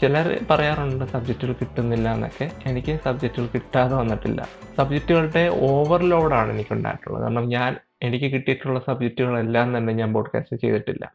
[0.02, 2.52] ചിലർ പറയാറുണ്ട് സബ്ജക്റ്റുകൾ കിട്ടുന്നില്ല എന്നൊക്കെ.
[2.70, 4.42] എനിക്ക് സബ്ജക്റ്റുകൾ കിട്ടാതെ വന്നിട്ടില്ല.
[4.78, 7.24] സബ്ജക്റ്റുകളുടെ ഓവർലോഡാണ് എനിക്കുണ്ടായിട്ടുള്ളത്.
[7.24, 7.72] കാരണം ഞാൻ
[8.06, 11.06] എനിക്ക് കിട്ടിയിട്ടുള്ള സബ്ജക്റ്റുകളെല്ലാം തന്നെ ഞാൻ ബോഡ്കാസ്റ്റ് ചെയ്തിട്ടില്ല.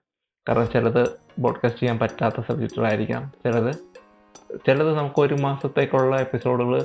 [0.48, 1.02] കാരണം ചിലത്
[1.38, 3.32] ബോഡ്കാസ്റ്റ് ചെയ്യാൻ പറ്റാത്ത സബ്ജക്റ്റുകളായിരിക്കാം.
[3.44, 3.72] ചിലത്
[4.66, 6.82] ചിലത് നമുക്ക് ഒരു മാസത്തേക്കുള്ള എപ്പിസോഡുകൾ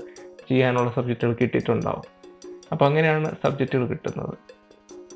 [0.49, 2.05] ചെയ്യാനുള്ള സബ്ജക്റ്റുകൾ കിട്ടിയിട്ടുണ്ടാവും.
[2.71, 4.35] അപ്പോൾ അങ്ങനെയാണ് സബ്ജക്റ്റുകൾ കിട്ടുന്നത്.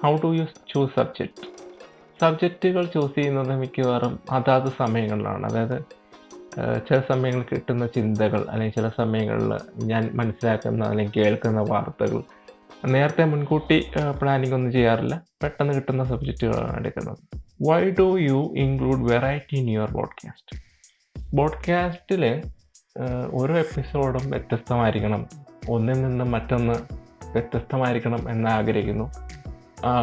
[0.05, 1.47] How to you choose subject
[2.21, 5.45] സബ്ജക്റ്റുകൾ choose ചെയ്യുന്നത് മിക്കവാറും അതാത് സമയങ്ങളിലാണ്.
[5.51, 5.77] അതായത്
[6.87, 9.51] ചില സമയങ്ങളിൽ കിട്ടുന്ന ചിന്തകൾ അല്ലെങ്കിൽ ചില സമയങ്ങളിൽ
[9.85, 12.21] ഞാൻ മനസ്സിലാക്കുന്ന അല്ലെങ്കിൽ കേൾക്കുന്ന വാർത്തകൾ
[12.87, 13.85] നേരത്തെ മുൻകൂട്ടി
[14.21, 15.21] പ്ലാനിംഗ് ഒന്നും ചെയ്യാറില്ല.
[15.43, 17.17] പെട്ടെന്ന് കിട്ടുന്ന സബ്ജക്റ്റുകളാണ് എടുക്കുന്നത്.
[17.67, 20.63] Why do you include variety in your podcast
[21.33, 22.41] ബോഡ്കാസ്റ്റിൽ
[23.33, 25.27] ഓരോ എപ്പിസോഡും വ്യത്യസ്തമായിരിക്കണം.
[25.69, 26.73] ഒന്നിൽ നിന്ന് മറ്റൊന്ന്
[27.31, 29.11] വ്യത്യസ്തമായിരിക്കണം എന്ന് ആഗ്രഹിക്കുന്നു.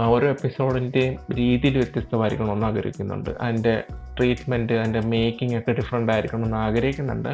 [0.06, 3.30] ഓരോ എപ്പിസോഡിന്റെയും രീതിയിൽ വ്യത്യസ്തമായിരിക്കണം എന്ന് ആഗ്രഹിക്കുന്നുണ്ട്.
[3.30, 3.82] അതിന്റെ
[4.18, 7.32] ട്രീറ്റ്മെന്റ് അതിന്റെ മേക്കിംഗ് ഒക്കെ ഡിഫറെന്റ് ആയിരിക്കണം എന്ന് ആഗ്രഹിക്കുന്നുണ്ട്.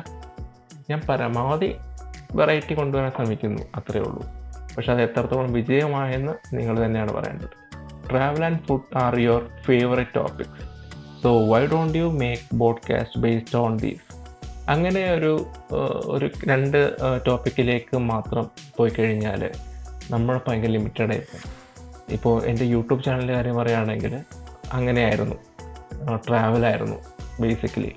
[0.90, 1.76] ഞാൻ പരമാവധി
[2.34, 3.62] വെറൈറ്റി കൊണ്ടുവരാൻ ശ്രമിക്കുന്നു.
[3.74, 4.41] അത്രയേ ഉള്ളൂ.
[4.76, 7.54] പക്ഷെ അത് എത്രത്തോളം വിജയമായെന്ന് നിങ്ങൾ തന്നെയാണ് പറയേണ്ടത്.
[8.10, 10.66] Travel and food are your favourite topics
[11.22, 14.06] so why don't you make podcast based on these
[14.68, 15.32] അങ്ങനെ ഒരു
[16.06, 16.78] ഒരു രണ്ട്
[17.26, 19.50] ടോപ്പിക്കിലേക്ക് മാത്രം പോയി കഴിഞ്ഞാൽ
[20.10, 21.40] നമ്മൾ ഭയങ്കര ലിമിറ്റഡ് ആയിരുന്നു
[22.12, 24.14] ഇപ്പോൾ എന്റെ യൂട്യൂബ് ചാനലിന്റെ കാര്യം പറയുകയാണെങ്കിൽ
[24.72, 25.36] അങ്ങനെയായിരുന്നു.
[26.26, 26.96] ട്രാവലായിരുന്നു
[27.40, 27.92] ബേസിക്കലി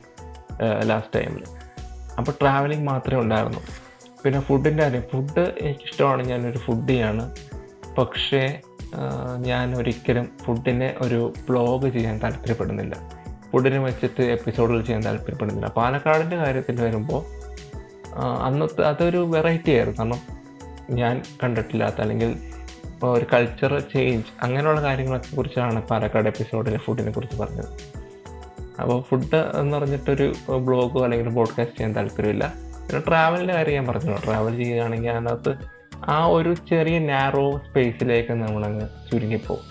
[0.84, 1.44] ലാസ്റ്റ് ടൈമിൽ
[2.17, 3.62] അപ്പോൾ ട്രാവലിംഗ് മാത്രമേ ഉണ്ടായിരുന്നു
[4.25, 5.03] പിന്നെ ഫുഡിന്റെ കാര്യം.
[5.13, 6.27] ഫുഡ് എനിക്കിഷ്ടമാണ്.
[6.27, 7.36] ഞാനൊരു ഫുഡിയാണ്
[7.98, 8.62] പക്ഷേ
[9.38, 12.96] ഞാൻ ഒരിക്കലും ഫുഡിനെ ഒരു ബ്ലോഗ് ചെയ്യാൻ താല്പര്യപ്പെടുന്നില്ല.
[13.53, 15.70] ഫുഡിനെ വെച്ചിട്ട് എപ്പിസോഡുകൾ ചെയ്യാൻ താല്പര്യപ്പെടുന്നില്ല.
[15.70, 17.25] പാലക്കാടിന്റെ കാര്യത്തിൽ വരുമ്പോൾ
[18.44, 19.98] അന്നത്തെ അതൊരു വെറൈറ്റി ആയിരുന്നു.
[20.00, 20.20] കാരണം
[20.89, 22.32] ഞാൻ കണ്ടിട്ടില്ലാത്ത അല്ലെങ്കിൽ
[22.86, 27.65] ഇപ്പോൾ ഒരു കൾച്ചർ ചേഞ്ച് അങ്ങനെയുള്ള കാര്യങ്ങളൊക്കെ കുറിച്ചാണ് പാലക്കാട് എപ്പിസോഡിൽ ഫുഡിനെ കുറിച്ച് പറഞ്ഞത്.
[28.82, 32.65] അപ്പോൾ ഫുഡ് എന്ന് പറഞ്ഞിട്ടൊരു ബ്ലോഗോ അല്ലെങ്കിൽ പോഡ്കാസ്റ്റ് ചെയ്യാൻ താല്പര്യമില്ല.
[32.88, 35.56] പിന്നെ ട്രാവലിന്റെ കാര്യം ഞാൻ പറഞ്ഞു ട്രാവൽ ചെയ്യുകയാണെങ്കിൽ അതിനകത്ത്
[36.10, 39.63] ആ ഒരു ചെറിയ നാരോ സ്പേസിലേക്ക് നമ്മളങ്ങ് ചുരുങ്ങിപ്പോകും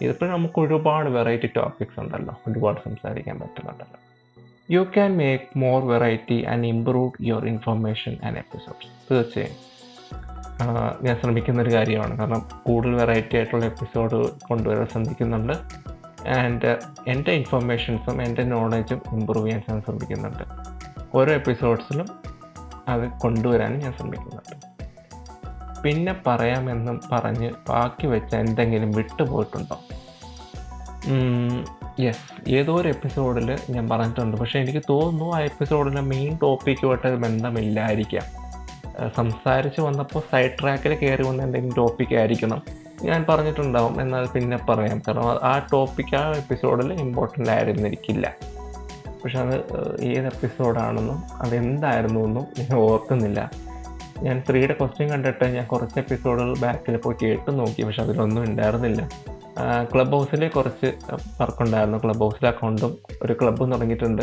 [0.00, 2.40] ഇതിപ്പോൾ നമുക്ക് ഒരുപാട് വെറൈറ്റി ടോപ്പിക്സ് ഉണ്ടല്ലോ.
[2.48, 4.00] ഒരുപാട് സംസാരിക്കാൻ പറ്റുന്നുണ്ടല്ലോ.
[4.70, 9.68] You can make more variety and improve your information and episodes തീർച്ചയായും.
[11.02, 12.18] ഞാൻ ശ്രമിക്കുന്ന ഒരു കാര്യമാണ്.
[12.18, 15.52] കാരണം കൂടുതൽ വെറൈറ്റി ആയിട്ടുള്ള എപ്പിസോഡ് കൊണ്ടുവരാൻ ശ്രമിക്കുന്നുണ്ട്.
[16.28, 20.42] ആൻഡ് എന്റെ ഇൻഫർമേഷൻസും എന്റെ നോളജും ഇമ്പ്രൂവ് ചെയ്യാൻ ഞാൻ ശ്രമിക്കുന്നുണ്ട്.
[21.14, 22.06] ഓരോ എപ്പിസോഡ്സിലും
[22.88, 24.78] അത് കൊണ്ടുവരാനും ഞാൻ ശ്രമിക്കുന്നുണ്ട്.
[25.82, 29.80] പിന്നെ പറയാമെന്നും പറഞ്ഞ് ബാക്കി വെച്ച എന്തെങ്കിലും വിട്ടുപോയിട്ടുണ്ടോ?
[32.00, 34.36] യെസ് ഏതോ ഒരു എപ്പിസോഡിൽ ഞാൻ പറഞ്ഞിട്ടുണ്ട്.
[34.36, 38.26] പക്ഷേ എനിക്ക് തോന്നുന്നു ആ എപ്പിസോഡിന്റെ മെയിൻ ടോപ്പിക്കുമായിട്ട് ബന്ധമില്ലായിരിക്കാം.
[39.16, 42.62] സംസാരിച്ച് വന്നപ്പോൾ സൈഡ് ട്രാക്കിൽ കയറി വന്ന എന്തെങ്കിലും ടോപ്പിക് ആയിരിക്കണം.
[43.02, 44.00] ഞാൻ പറഞ്ഞിട്ടുണ്ടാവും.
[44.00, 44.98] എന്നാൽ പിന്നെ പറയാം.
[44.98, 48.34] കാരണം ആ ടോപ്പിക് ആ എപ്പിസോഡിൽ ഇമ്പോർട്ടന്റ് ആയിരുന്നിരിക്കില്ല.
[49.22, 49.54] പക്ഷെ അത്
[50.02, 53.50] ഏത് എപ്പിസോഡാണെന്നും അതെന്തായിരുന്നു എന്നും ഞാൻ ഓർക്കുന്നില്ല.
[54.22, 59.08] ഞാൻ ത്രീയുടെ ക്വസ്റ്റ്യൻ കണ്ടിട്ട് ഞാൻ കുറച്ച് എപ്പിസോഡുകൾ ബാക്കിൽ പോയി കേട്ട് നോക്കി പക്ഷെ അതിലൊന്നും ഉണ്ടായിരുന്നില്ല.
[59.94, 60.86] ക്ലബ് ഹൗസിൽ കുറച്ച്
[61.40, 61.98] വർക്കുണ്ടായിരുന്നു.
[61.98, 64.22] ക്ലബ് ഹൗസിലെ അക്കൗണ്ടും ഒരു ക്ലബ്ബും തുടങ്ങിയിട്ടുണ്ട്.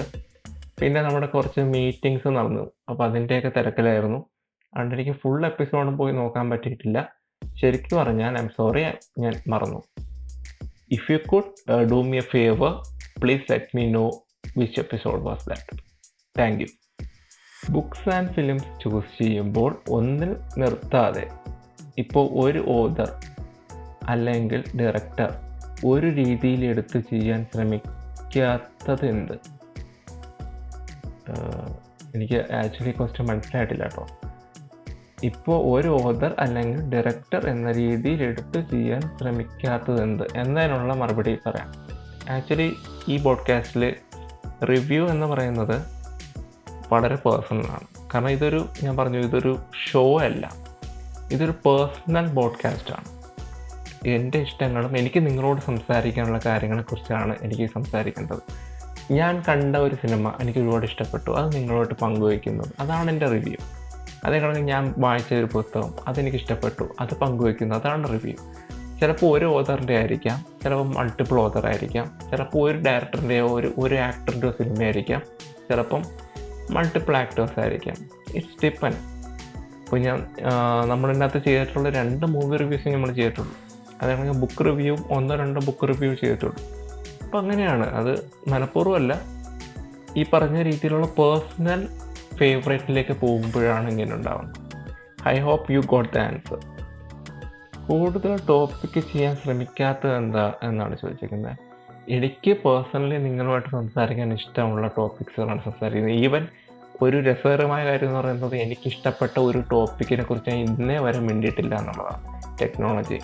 [0.80, 2.72] പിന്നെ നമ്മുടെ കുറച്ച് മീറ്റിങ്സ് നടന്നു.
[2.90, 4.18] അപ്പോൾ അതിന്റെയൊക്കെ തിരക്കിലായിരുന്നു.
[4.18, 7.10] അതുകൊണ്ട് എനിക്ക് ഫുൾ എപ്പിസോഡും പോയി നോക്കാൻ പറ്റിയിട്ടില്ല.
[7.62, 8.86] ശരിക്കും പറഞ്ഞാൽ ഐ എം സോറി
[9.20, 9.84] ഞാൻ മറന്നു.
[10.92, 12.84] If you could do me a favour
[13.24, 14.25] please let me know
[14.58, 15.78] which episode was that
[16.40, 16.68] thank you
[17.72, 21.26] books and films choose ചെയ്യുമ്പോൾ ഒന്നിൽ നിർത്താതെ
[21.98, 23.10] ഇപ്പോൾ ഒരു ഓതർ
[24.04, 25.32] അല്ലെങ്കിൽ ഡയറക്ടർ
[25.86, 29.34] ഒരു രീതിയിൽ എടുത്ത് ചെയ്യാൻ ശ്രമിക്കാത്തത് എന്ത്
[32.16, 34.06] എനിക്ക് ആക്ച്വലി ക്വസ്റ്റ്യൻ മനസ്സിലായിട്ടില്ല കേട്ടോ.
[35.24, 41.70] ഇപ്പോൾ ഒരു ഓതർ അല്ലെങ്കിൽ ഡയറക്ടർ എന്ന രീതിയിൽ എടുത്ത് ചെയ്യാൻ ശ്രമിക്കാത്തത് എന്ത് എന്നതിനുള്ള മറുപടി പറയാം.
[42.30, 42.74] ആക്ച്വലി
[43.08, 43.96] ഈ പോഡ്കാസ്റ്റിൽ
[44.64, 45.82] റിവ്യൂ എന്ന് പറയുന്നത്
[46.94, 49.60] വളരെ പേഴ്സണലാണ് കാരണം ഇതൊരു ഞാൻ പറഞ്ഞു ഇതൊരു
[49.92, 50.52] ഷോ അല്ല.
[51.32, 53.16] ഇതൊരു പേഴ്സണൽ ബോഡ്കാസ്റ്റാണ്
[54.08, 58.40] എന്റെ ഇഷ്ടങ്ങളും എനിക്ക് നിങ്ങളോട് സംസാരിക്കാനുള്ള കാര്യങ്ങളെക്കുറിച്ചാണ് എനിക്ക് സംസാരിക്കേണ്ടത്.
[59.14, 61.32] ഞാൻ കണ്ട ഒരു സിനിമ എനിക്ക് ഒരുപാട് ഇഷ്ടപ്പെട്ടു.
[61.32, 62.74] അത് നിങ്ങളോട് പങ്കുവയ്ക്കുന്നത്.
[62.80, 63.58] അതാണ് എന്റെ റിവ്യൂ
[64.26, 66.96] അതേ കണക്ക് ഞാൻ വായിച്ച ഒരു പുസ്തകം അതെനിക്ക് ഇഷ്ടപ്പെട്ടു.
[67.00, 67.76] അത് പങ്കുവയ്ക്കുന്നു.
[67.76, 68.36] അതാണ് റിവ്യൂ
[69.00, 74.84] ചിലപ്പോൾ ഒരു ഓതറിന്റെ ആയിരിക്കാം ചിലപ്പോൾ മൾട്ടിപ്പിൾ ഓതർ ആയിരിക്കാം ചിലപ്പോൾ ഒരു ഡയറക്ടറിന്റെയോ ഒരു ഒരു ആക്ടറിന്റെയോ സിനിമ
[74.84, 75.22] ആയിരിക്കാം
[75.70, 76.04] ചിലപ്പം
[76.72, 77.96] മൾട്ടിപ്പിൾ ആക്ടേഴ്സ് ആയിരിക്കാം.
[78.36, 78.96] ഇറ്റ്സ് ഡിപ്പെൻഡ്
[79.84, 80.28] ഇപ്പോൾ ഞാൻ
[80.88, 83.54] നമ്മളിതിനകത്ത് ചെയ്തിട്ടുള്ള രണ്ട് മൂവി റിവ്യൂസ് നമ്മൾ ചെയ്തിട്ടുള്ളൂ.
[84.02, 86.56] അതാണെങ്കിൽ ബുക്ക് റിവ്യൂ ഒന്നോ രണ്ടോ ബുക്ക് റിവ്യൂ ചെയ്തിട്ടുള്ളൂ.
[87.24, 87.94] അപ്പോൾ അങ്ങനെയാണ്.
[87.94, 89.22] അത് മനഃപൂർവമല്ല.
[90.18, 91.88] ഈ പറഞ്ഞ രീതിയിലുള്ള പേഴ്സണൽ
[92.38, 96.75] ഫേവറേറ്റിലേക്ക് പോകുമ്പോഴാണ് ഇങ്ങനെ ഉണ്ടാവുന്നത് I hope you got the answer
[97.88, 101.58] കൂടുതൽ ടോപ്പിക്ക് ചെയ്യാൻ ശ്രമിക്കാത്തത് എന്താ എന്നാണ് ചോദിച്ചിരിക്കുന്നത്
[102.10, 106.18] എനിക്ക് പേഴ്സണലി നിങ്ങളുമായിട്ട് സംസാരിക്കാൻ ഇഷ്ടമുള്ള ടോപ്പിക്സുകളാണ് സംസാരിക്കുന്നത്.
[106.26, 106.44] ഈവൻ
[107.02, 112.22] ഒരു രസകരമായ കാര്യം എന്ന് പറയുന്നത് എനിക്കിഷ്ടപ്പെട്ട ഒരു ടോപ്പിക്കിനെ കുറിച്ച് ഞാൻ ഇന്നേ വരെ മിണ്ടിയിട്ടില്ല എന്നുള്ളതാണ്.
[112.62, 113.20] ടെക്നോളജി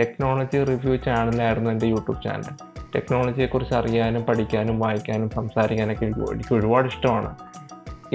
[0.00, 2.54] ടെക്നോളജി റിവ്യൂ ചാനലായിരുന്നു എന്റെ യൂട്യൂബ് ചാനൽ
[2.94, 7.30] ടെക്നോളജിയെക്കുറിച്ച് അറിയാനും പഠിക്കാനും വായിക്കാനും സംസാരിക്കാനൊക്കെ എനിക്ക് ഒരുപാട് ഇഷ്ടമാണ്.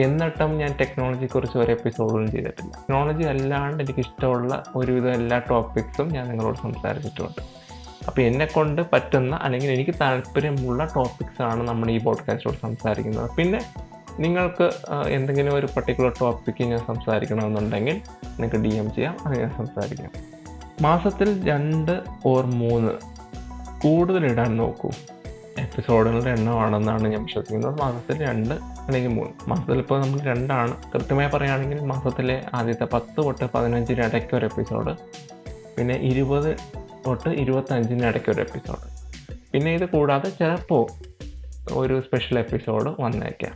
[0.05, 2.71] എന്നിട്ടും ഞാൻ ടെക്നോളജിയെക്കുറിച്ച് ഒരു എപ്പിസോഡും ചെയ്തിട്ടില്ല.
[2.77, 7.41] ടെക്നോളജി അല്ലാണ്ട് എനിക്ക് ഇഷ്ടമുള്ള ഒരുവിധം എല്ലാ ടോപ്പിക്സും ഞാൻ നിങ്ങളോട് സംസാരിച്ചിട്ടുണ്ട്.
[8.07, 13.29] അപ്പോൾ എന്നെ കൊണ്ട് പറ്റുന്ന അല്ലെങ്കിൽ എനിക്ക് താല്പര്യമുള്ള ടോപ്പിക്സാണ് നമ്മൾ ഈ പോഡ്കാസ്റ്റോട് സംസാരിക്കുന്നത്.
[13.37, 13.59] പിന്നെ
[14.23, 14.67] നിങ്ങൾക്ക്
[15.17, 17.95] എന്തെങ്കിലും ഒരു പർട്ടിക്കുലർ ടോപ്പിക്ക് ഞാൻ സംസാരിക്കണമെന്നുണ്ടെങ്കിൽ
[18.29, 20.11] നിങ്ങൾക്ക് ഡി എം ചെയ്യാം അത് ഞാൻ സംസാരിക്കാം.
[20.81, 21.93] മാസത്തിൽ രണ്ട്
[22.25, 22.91] ഓർ മൂന്ന്
[23.83, 24.89] കൂടുതലിടാൻ നോക്കൂ.
[25.59, 27.79] എപ്പിസോഡുകളുടെ എണ്ണമാണെന്നാണ് ഞാൻ വിശ്വസിക്കുന്നത്.
[27.81, 29.49] മാസത്തിൽ രണ്ട് അല്ലെങ്കിൽ മൂന്ന്.
[29.49, 30.73] മാസത്തിൽ ഇപ്പോൾ നമ്മൾ രണ്ടാണ്.
[30.93, 34.93] കൃത്യമായി പറയുകയാണെങ്കിൽ മാസത്തിലെ ആദ്യത്തെ പത്ത് തൊട്ട് പതിനഞ്ചിന് ഇടയ്ക്ക് ഒരു എപ്പിസോഡ്
[35.77, 36.57] പിന്നെ ഇരുപത്
[37.07, 38.85] തൊട്ട് ഇരുപത്തഞ്ചിന് ഇടയ്ക്ക് ഒരു എപ്പിസോഡ്
[39.53, 40.85] പിന്നെ ഇത് കൂടാതെ ചിലപ്പോൾ
[41.71, 43.55] ഒരു സ്പെഷ്യൽ എപ്പിസോഡ് വന്നേക്കാം.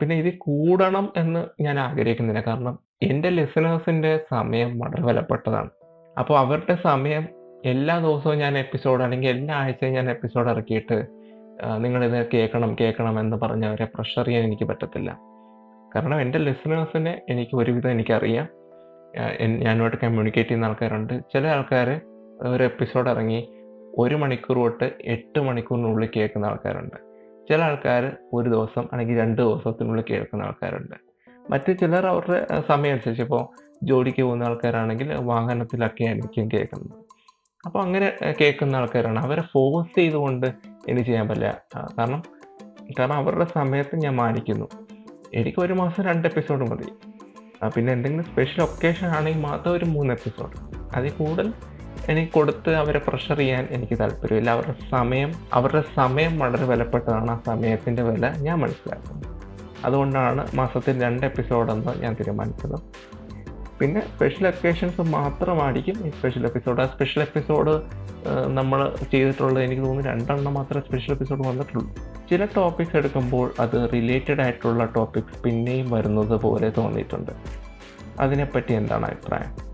[0.00, 2.40] പിന്നെ ഇത് കൂടണം എന്ന് ഞാൻ ആഗ്രഹിക്കുന്നില്ല.
[2.40, 5.70] കാരണം എന്റെ ലിസണേഴ്സിന്റെ സമയം വളരെ വിലപ്പെട്ടതാണ്.
[6.18, 7.28] അപ്പോൾ അവരുടെ സമയം
[7.68, 11.06] എല്ലാ ദിവസവും ഞാൻ എപ്പിസോഡ് അല്ലെങ്കിൽ എല്ലാ ആഴ്ചയും ഞാൻ എപ്പിസോഡ് ഇറക്കിയിട്ട്
[11.76, 15.10] നിങ്ങളിത് കേൾക്കണം കേൾക്കണം എന്ന് പറഞ്ഞ് അവരെ പ്രഷർ ചെയ്യാൻ എനിക്ക് പറ്റത്തില്ല.
[15.94, 18.46] കാരണം എന്റെ ലിസണേഴ്സിനെ എനിക്ക് ഒരുവിധം എനിക്കറിയാം.
[19.64, 21.14] ഞാനുമായിട്ട് കമ്മ്യൂണിക്കേറ്റ് ചെയ്യുന്ന ആൾക്കാരുണ്ട്.
[21.34, 21.88] ചില ആൾക്കാർ
[22.54, 23.40] ഒരു എപ്പിസോഡ് ഇറങ്ങി
[23.98, 26.96] ഒരു മണിക്കൂർ തൊട്ട് എട്ട് മണിക്കൂറിനുള്ളിൽ കേൾക്കുന്ന ആൾക്കാരുണ്ട്.
[27.50, 30.96] ചില ആൾക്കാർ ഒരു ദിവസം അല്ലെങ്കിൽ രണ്ട് ദിവസത്തിനുള്ളിൽ കേൾക്കുന്ന ആൾക്കാരുണ്ട്.
[31.50, 33.42] മറ്റ് ചിലർ അവരുടെ സമയം അനുസരിച്ച് ഇപ്പോൾ
[33.82, 37.07] ജോലിക്ക് പോകുന്ന ആൾക്കാരാണെങ്കിൽ വാഹനത്തിലൊക്കെ ആയിരിക്കും കേൾക്കുന്നത്.
[37.66, 39.18] അപ്പോൾ അങ്ങനെ കേൾക്കുന്ന ആൾക്കാരാണ്.
[39.18, 40.46] അവരെ ഫോഴ്സ് ചെയ്തുകൊണ്ട്
[40.88, 41.60] എനിക്ക് ചെയ്യാൻ പറ്റില്ല.
[41.98, 42.22] കാരണം
[42.98, 44.66] കാരണം അവരുടെ സമയത്ത് ഞാൻ മാനിക്കുന്നു.
[45.34, 46.88] എനിക്ക് ഒരു മാസം രണ്ട് എപ്പിസോഡ് മതി.
[47.76, 50.56] പിന്നെ എന്തെങ്കിലും സ്പെഷ്യൽ ഒക്കേഷൻ ആണെങ്കിൽ മാത്രം ഒരു മൂന്ന് എപ്പിസോഡ്
[50.96, 51.52] അതിൽ കൂടുതൽ
[52.08, 54.50] എനിക്ക് കൊടുത്ത് അവരെ പ്രഷർ ചെയ്യാൻ എനിക്ക് താല്പര്യമില്ല.
[54.50, 57.30] അവരുടെ സമയം അവരുടെ സമയം വളരെ വിലപ്പെട്ടതാണ്.
[57.30, 59.26] ആ സമയത്തിന്റെ വില ഞാൻ മനസ്സിലാക്കുന്നത്
[59.84, 62.76] അതുകൊണ്ടാണ് മാസത്തിൽ രണ്ട് എപ്പിസോഡെന്ന് ഞാൻ തീരുമാനിച്ചത്.
[63.80, 67.82] പിന്നെ സ്പെഷ്യൽ ഒക്കേഷൻസ് മാത്രമായിരിക്കും ഈ സ്പെഷ്യൽ എപ്പിസോഡ് ആ സ്പെഷ്യൽ എപ്പിസോഡ്
[68.46, 71.94] നമ്മൾ ചെയ്തിട്ടുള്ളത് എനിക്ക് തോന്നുന്നു രണ്ടെണ്ണം മാത്രമേ സ്പെഷ്യൽ എപ്പിസോഡ് വന്നിട്ടുള്ളൂ.
[72.30, 77.32] ചില ടോപ്പിക്സ് എടുക്കുമ്പോൾ അത് റിലേറ്റഡ് ആയിട്ടുള്ള ടോപ്പിക്സ് പിന്നെയും വരുന്നത് പോലെ തോന്നിയിട്ടുണ്ട്.
[78.20, 79.68] അതിനെപ്പറ്റി എന്താണ് അഭിപ്രായം?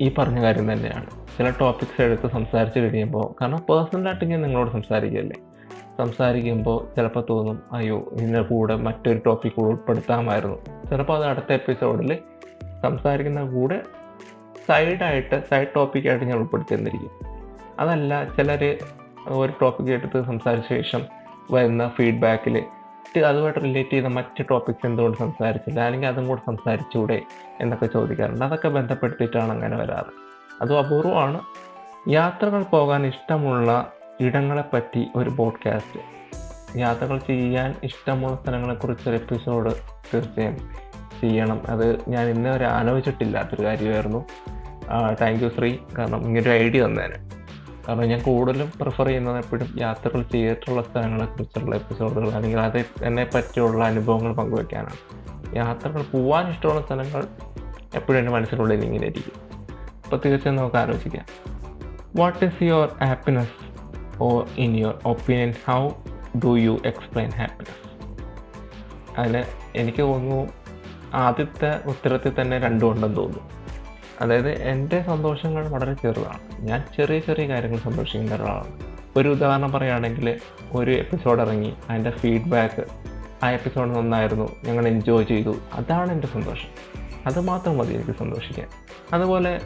[0.00, 1.06] ഈ പറഞ്ഞ കാര്യം തന്നെയാണ്.
[1.38, 5.40] ചില ടോപ്പിക്സ് എടുത്ത് സംസാരിച്ച് കഴിയുമ്പോൾ കാരണം പേഴ്സണലായിട്ട് ഞാൻ നിങ്ങളോട് സംസാരിക്കുകയല്ലേ?
[5.98, 10.56] സംസാരിക്കുമ്പോൾ ചിലപ്പോൾ തോന്നും അയ്യോ ഇതിന്റെ കൂടെ മറ്റൊരു ടോപ്പിക് ഉൾപ്പെടുത്താമായിരുന്നു.
[10.90, 12.18] ചിലപ്പോൾ അത് അടുത്ത എപ്പിസോഡിൽ
[12.84, 13.80] സംസാരിക്കുന്ന കൂടെ
[14.68, 17.10] സൈഡായിട്ട് സൈഡ് ടോപ്പിക്കായിട്ട് ഞാൻ ഉൾപ്പെടുത്തിയെന്നിരിക്കും
[17.80, 18.78] അതല്ല ചിലർ
[19.28, 21.02] ഒരു ടോപ്പിക് എടുത്ത് സംസാരിച്ച ശേഷം
[21.50, 22.64] വരുന്ന ഫീഡ്ബാക്കിൽ
[23.26, 27.22] അതുമായിട്ട് റിലേറ്റ് ചെയ്ത മറ്റ് ടോപ്പിക്സ് എന്തുകൊണ്ട് സംസാരിച്ചില്ല അല്ലെങ്കിൽ അതും കൂടെ സംസാരിച്ചൂടെ
[27.60, 28.44] എന്നൊക്കെ ചോദിക്കാറുണ്ട്.
[28.44, 30.10] അതൊക്കെ ബന്ധപ്പെടുത്തിയിട്ടാണ് അങ്ങനെ വരാറ്.
[30.62, 31.40] അതും അപൂർവമാണ്.
[32.08, 36.00] യാത്രകൾ പോകാൻ ഇഷ്ടമുള്ള ഇടങ്ങളെപ്പറ്റി ഒരു പോഡ്കാസ്റ്റ്.
[36.78, 39.72] യാത്രകൾ ചെയ്യാൻ ഇഷ്ടമുള്ള സ്ഥലങ്ങളെക്കുറിച്ചൊരു എപ്പിസോഡ്
[40.14, 40.56] തീർച്ചയായും
[41.20, 41.60] ചെയ്യണം.
[41.68, 44.24] അത് ഞാൻ ഇന്നേ വരെ ആലോചിച്ചിട്ടില്ലാത്തൊരു കാര്യമായിരുന്നു.
[45.20, 45.76] Thank you Sree.
[45.98, 47.30] കാരണം ഇങ്ങനൊരു ഐഡിയ തന്നേന്.
[47.88, 53.84] കാരണം ഞാൻ കൂടുതലും പ്രിഫർ ചെയ്യുന്നത് എപ്പോഴും യാത്രകൾ ചെയ്തിട്ടുള്ള സ്ഥലങ്ങളെ കുറിച്ചുള്ള എപ്പിസോഡുകൾ അല്ലെങ്കിൽ അത് എന്നെ പറ്റിയുള്ള
[53.84, 55.24] അനുഭവങ്ങൾ പങ്കുവെക്കാനാണ്.
[55.56, 57.26] യാത്രകൾ പോകാൻ ഇഷ്ടമുള്ള സ്ഥലങ്ങൾ
[57.94, 59.32] എപ്പോഴും എന്റെ മനസ്സിലുള്ളിൽ ഇങ്ങനെ ഇരിക്കും.
[60.04, 61.24] അപ്പോൾ തീർച്ചയായും നമുക്ക് ആലോചിക്കാം.
[62.16, 63.74] What is your happiness
[64.20, 65.88] or in your opinion how
[66.44, 67.84] do you explain happiness
[69.20, 69.42] അതിന്
[69.76, 70.63] എനിക്ക് തോന്നുന്നു
[71.14, 73.50] ആദ്യത്തെ ഉത്തരത്തിൽ തന്നെ രണ്ടും ഉണ്ടെന്ന് തോന്നുന്നു.
[74.20, 76.40] അതായത് എന്റെ സന്തോഷങ്ങൾ വളരെ ചെറുതാണ്.
[76.60, 78.94] ഞാൻ ചെറിയ ചെറിയ കാര്യങ്ങൾ സന്തോഷിക്കുന്ന ഒരാളാണ്.
[79.16, 80.40] ഒരു ഉദാഹരണം പറയുകയാണെങ്കിൽ
[80.72, 82.84] ഒരു എപ്പിസോഡ് ഇറങ്ങി അതിന്റെ ഫീഡ്ബാക്ക്
[83.42, 85.56] ആ എപ്പിസോഡ് നന്നായിരുന്നു ഞങ്ങൾ എൻജോയ് ചെയ്തു.
[85.72, 87.00] അതാണ് എന്റെ സന്തോഷം.
[87.26, 88.68] അതുമാത്രം മതി എനിക്ക് സന്തോഷിക്കാൻ.
[89.12, 89.60] അതുപോലെ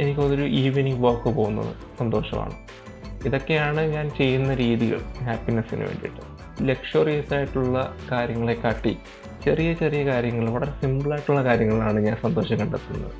[0.00, 2.52] എനിക്ക് എനിക്കൊരു ഈവനിങ് വാക്ക് പോകുന്നത് സന്തോഷമാണ്.
[3.24, 6.20] ഇതൊക്കെയാണ് ഞാൻ ചെയ്യുന്ന രീതികൾ ഹാപ്പിനെസ്സിന് വേണ്ടിയിട്ട്.
[6.62, 8.98] ലക്ഷറിയസ് ആയിട്ടുള്ള കാര്യങ്ങളെ കാട്ടി
[9.44, 13.12] ചെറിയ ചെറിയ കാര്യങ്ങൾ വളരെ സിമ്പിളായിട്ടുള്ള കാര്യങ്ങളാണ് ഞാൻ സന്തോഷം കണ്ടെത്തുന്നത്.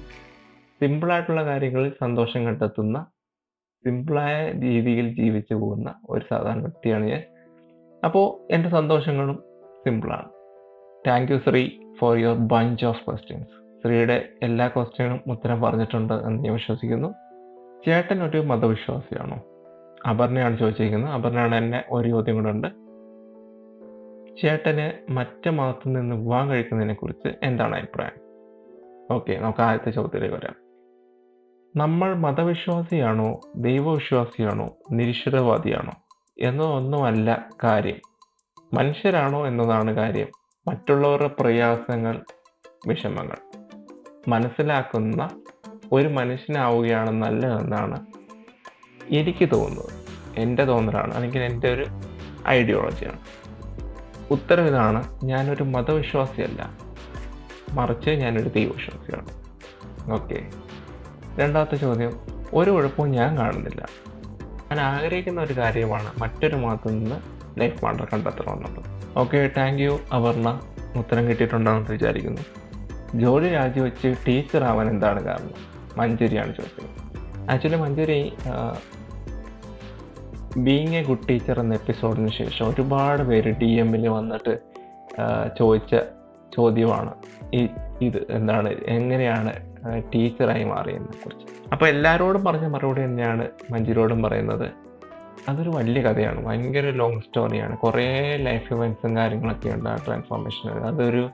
[0.80, 3.06] സിമ്പിളായിട്ടുള്ള കാര്യങ്ങളിൽ സന്തോഷം കണ്ടെത്തുന്ന
[3.84, 7.22] സിമ്പിളായ രീതിയിൽ ജീവിച്ചു പോകുന്ന ഒരു സാധാരണ വ്യക്തിയാണ് ഞാൻ.
[8.04, 9.42] അപ്പോൾ എന്റെ സന്തോഷങ്ങളും
[9.86, 10.28] സിമ്പിളാണ്
[11.06, 16.52] thank you Sree for your bunch of questions ശ്രീയുടെ എല്ലാ ക്വസ്റ്റ്യനും ഉത്തരം പറഞ്ഞിട്ടുണ്ട് എന്ന് ഞാൻ
[16.52, 17.14] വിശ്വസിക്കുന്നു.
[17.86, 19.42] ചേട്ടൻ ഒരു മതവിശ്വാസിയാണോ?
[20.10, 21.10] അപർണയാണ് ചോദിച്ചിരിക്കുന്നത്.
[21.10, 22.87] അപർണയാണ് എന്നെ ഒരു ചോദ്യം കൂടെ ഉണ്ട്.
[24.42, 28.28] ചേട്ടന് മറ്റു മതത്തിൽ നിന്ന് വിവാഹം കഴിക്കുന്നതിനെ കുറിച്ച് എന്താണ് അഭിപ്രായം?
[29.14, 30.54] ഓക്കെ നമുക്ക് ആദ്യത്തെ ചോദ്യത്തിലേക്ക് വരാം.
[31.76, 35.92] നമ്മൾ മതവിശ്വാസിയാണോ ദൈവവിശ്വാസിയാണോ നിരീശ്വരവാദിയാണോ
[36.40, 37.96] എന്നതൊന്നുമല്ല കാര്യം.
[38.74, 40.28] മനുഷ്യരാണോ എന്നതാണ് കാര്യം.
[40.68, 42.24] മറ്റുള്ളവരുടെ പ്രയാസങ്ങൾ
[42.88, 43.36] വിഷമങ്ങൾ.
[44.28, 45.28] മനസ്സിലാക്കുന്ന
[45.92, 48.06] ഒരു മനുഷ്യനാവുകയാണ് നല്ലതെന്നാണ്
[49.12, 50.06] എനിക്ക് തോന്നുന്നത്.
[50.38, 51.84] എന്റെ തോന്നലാണ് അല്ലെങ്കിൽ എന്റെ ഒരു
[52.48, 53.47] ഐഡിയോളജിയാണ്
[54.30, 56.70] ഉത്തരം ഇതാണ് ഞാനൊരു മതവിശ്വാസിയല്ല.
[57.72, 59.26] മറിച്ച് ഞാനൊരു ദൈവവിശ്വാസിയാണ്.
[60.12, 60.46] ഓക്കെ.
[61.42, 62.20] രണ്ടാമത്തെ ചോദ്യം
[62.54, 63.88] ഒരു കുഴപ്പവും ഞാൻ കാണുന്നില്ല.
[64.70, 67.16] ഞാൻ ആഗ്രഹിക്കുന്ന ഒരു കാര്യമാണ് മറ്റൊരു മതത്തിൽ നിന്ന്
[67.60, 70.60] ലൈഫ് പാർട്ണർ കണ്ടെത്തണമെന്നുള്ളത് ഓക്കെ താങ്ക് യു അപർണ.
[70.96, 72.42] ഉത്തരം കിട്ടിയിട്ടുണ്ടാകുമെന്ന് വിചാരിക്കുന്നു.
[73.14, 75.54] ജോലി രാജിവെച്ച് ടീച്ചർ ആവാൻ എന്താണ് കാരണം?
[75.96, 78.32] മഞ്ജുരിയാണ് ചോദിച്ചത് actually Manjuri
[80.64, 84.58] being a good teacher എന്ന എപ്പിസോഡിന് ശേഷം ഒരുപാട് പേര് ഡി എമ്മിൽ വന്നിട്ട്
[85.58, 85.96] ചോദിച്ച
[86.56, 87.14] ചോദ്യമാണ്
[87.54, 87.68] ഈ
[88.02, 89.52] ഇത് എന്താണ് എങ്ങനെയാണ്
[90.14, 91.46] ടീച്ചറായി മാറിയതിനെ കുറിച്ച്.
[91.72, 94.70] അപ്പോൾ എല്ലാവരോടും പറഞ്ഞ മറുപടി തന്നെയാണ് മഞ്ജുരോടും പറയുന്നത്.
[95.48, 101.30] അതൊരു വലിയ കഥയാണ് ഭയങ്കര ലോങ് സ്റ്റോറിയാണ് കുറേ ലൈഫ് ഇവൻസും കാര്യങ്ങളൊക്കെ ഉണ്ട് ആ ട്രാൻസ്ഫോർമേഷൻ അതൊരു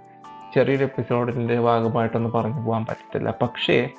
[0.55, 3.35] ചെറിയൊരു എപ്പിസോഡിന്റെ ഭാഗമായിട്ടൊന്നും പറഞ്ഞു പോകാൻ പറ്റത്തില്ല.
[3.43, 3.91] പക്ഷേ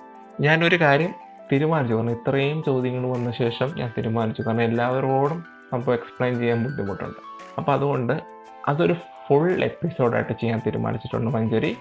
[0.41, 1.13] ഞാനൊരു കാര്യം
[1.51, 1.95] തീരുമാനിച്ചു.
[1.95, 4.41] കാരണം ഇത്രയും ചോദ്യങ്ങൾ വന്ന ശേഷം ഞാൻ തീരുമാനിച്ചു.
[4.41, 7.17] കാരണം എല്ലാവരോടും നമുക്ക് എക്സ്പ്ലെയിൻ ചെയ്യാൻ ബുദ്ധിമുട്ടുണ്ട്.
[7.57, 8.21] അപ്പോൾ അതുകൊണ്ട്
[8.67, 11.77] അതൊരു ഫുൾ എപ്പിസോഡായിട്ട് ചെയ്യാൻ തീരുമാനിച്ചിട്ടുണ്ട് മഞ്ജരി.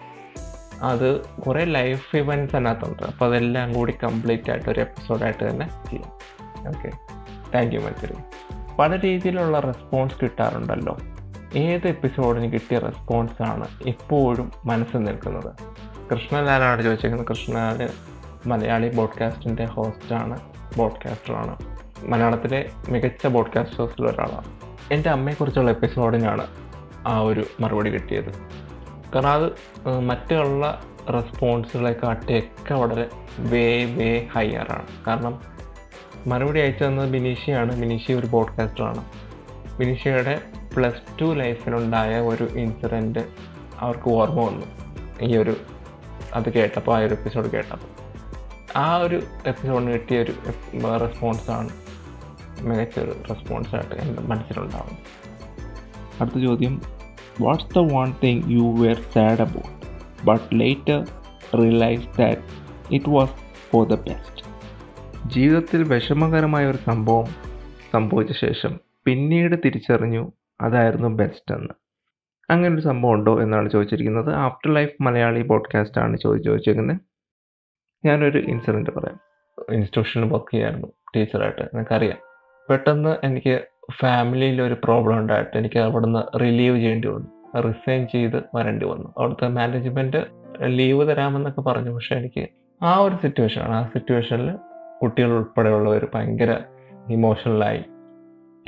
[0.83, 3.03] അത് കുറേ ലൈഫ് ഇവന്റ്സ് അതിനകത്തുണ്ട്.
[3.03, 6.12] അപ്പോൾ അതെല്ലാം കൂടി കംപ്ലീറ്റ് ആയിട്ട് ഒരു എപ്പിസോഡായിട്ട് തന്നെ ചെയ്യാം.
[6.68, 6.90] Okay
[7.55, 8.14] thank you Manjari.
[8.79, 10.98] പല രീതിയിലുള്ള റെസ്പോൺസ് കിട്ടാറുണ്ടല്ലോ.
[11.57, 15.55] ഏത് എപ്പിസോഡിന് കിട്ടിയ റെസ്പോൺസാണ് എപ്പോഴും മനസ്സിൽ നിൽക്കുന്നത്?
[16.12, 17.27] കൃഷ്ണലാലാണ് ചോദിച്ചേക്കുന്നത്?
[17.27, 17.88] കൃഷ്ണലാൽ
[18.46, 20.40] മലയാളി ബോഡ്കാസ്റ്റിന്റെ ഹോസ്റ്റാണ്
[20.76, 21.59] ബോഡ്കാസ്റ്ററാണ്
[22.04, 24.61] മലയാളത്തിലെ മികച്ച ബോഡ്കാസ്റ്റേഴ്സിൽ ഒരാളാണ്.
[24.92, 26.46] എന്റെ അമ്മയെക്കുറിച്ചുള്ള എപ്പിസോഡിനാണ്
[27.09, 28.33] ആ ഒരു മറുപടി കിട്ടിയത്.
[29.14, 29.52] കാരണം അത്
[30.00, 30.83] മറ്റുള്ള
[31.14, 35.42] റെസ്പോൺസുകളെക്കാട്ടിയൊക്കെ വളരെ വേ വേ ഹയറാണ് കാരണം
[36.26, 39.04] മറുപടി അയച്ചു തന്നത് ബിനീഷയാണ് ബിനീഷി ഒരു പോഡ്കാസ്റ്ററാണ്
[39.78, 40.40] ബിനീഷയുടെ
[40.76, 43.18] പ്ലസ് ടു ലൈഫിലുണ്ടായ ഒരു ഇൻസിഡന്റ്
[43.78, 44.66] അവർക്ക് ഓർമ്മ വന്നു.
[45.22, 45.57] ഈ ഒരു
[46.35, 47.93] അത് കേട്ടപ്പോൾ ആ ഒരു എപ്പിസോഡ് കേട്ടപ്പോൾ.
[48.77, 50.33] ആ ഒരു എപ്പിസോഡിന് കിട്ടിയ ഒരു
[50.97, 51.69] റെസ്പോൺസാണ്
[52.61, 54.99] മികച്ചൊരു റെസ്പോൺസായിട്ട് എന്റെ മനസ്സിലുണ്ടാവുന്നത്.
[56.21, 56.83] അടുത്ത ചോദ്യം
[57.41, 59.75] what's the one thing you were sad about
[60.27, 61.05] but later
[61.63, 62.41] realise that
[62.95, 63.31] it was
[63.71, 64.45] for the best
[65.29, 67.27] ജീവിതത്തിൽ വിഷമകരമായ ഒരു സംഭവം
[67.93, 71.75] സംഭവിച്ച ശേഷം പിന്നീട് തിരിച്ചറിഞ്ഞു അതായിരുന്നു ബെസ്റ്റ് എന്ന്.
[72.51, 74.35] അങ്ങനൊരു ഒരു സംഭവം ഉണ്ടോ എന്നാണ് ചോദിച്ചിരിക്കുന്നത്.
[74.35, 77.13] ആഫ്റ്റർ ലൈഫ് മലയാളി പോഡ്കാസ്റ്റ് ആണ് ചോദിച്ചു ചോദിച്ചിരിക്കുന്നത്
[78.05, 79.21] ഞാനൊരു ഇൻസിഡന്റ് പറയാം.
[79.59, 82.19] ഇൻസ്റ്റിറ്റ്യൂഷനിൽ വർക്ക് ചെയ്യായിരുന്നു ടീച്ചറായിട്ട് എനിക്കറിയാം
[82.71, 83.61] പെട്ടെന്ന് എനിക്ക്
[84.01, 87.61] ഫാമിലിയിൽ ഒരു പ്രോബ്ലം ഉണ്ടായിട്ട് എനിക്ക് അവിടുന്ന് റിലീവ് ചെയ്യേണ്ടി വന്നു.
[87.61, 89.14] റിസൈൻ ചെയ്ത് വരേണ്ടി വന്നു.
[89.19, 90.27] അവിടുത്തെ മാനേജ്മെന്റ്
[90.64, 91.90] ലീവ് തരാമെന്നൊക്കെ പറഞ്ഞു.
[91.90, 92.49] പക്ഷേ എനിക്ക്
[92.83, 94.57] ആ ഒരു സിറ്റുവേഷനാണ് ആ സിറ്റുവേഷനിൽ
[95.03, 96.61] കുട്ടികൾ ഉൾപ്പെടെയുള്ളവർ ഭയങ്കര
[97.11, 97.85] ഇമോഷണലായി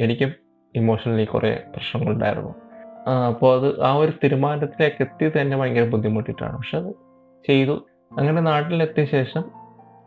[0.01, 0.33] എനിക്കും
[0.75, 2.55] ഇമോഷണലി കുറേ പ്രശ്നങ്ങളുണ്ടായിരുന്നു
[3.11, 6.57] അപ്പോൾ അത് ആ ഒരു തീരുമാനത്തിലേക്ക് എത്തി തന്നെ ഭയങ്കര ബുദ്ധിമുട്ടിട്ടാണ്.
[6.57, 6.91] പക്ഷെ അത്
[7.47, 7.87] ചെയ്തു.
[8.13, 9.45] അങ്ങനെ നാട്ടിലെത്തിയ ശേഷം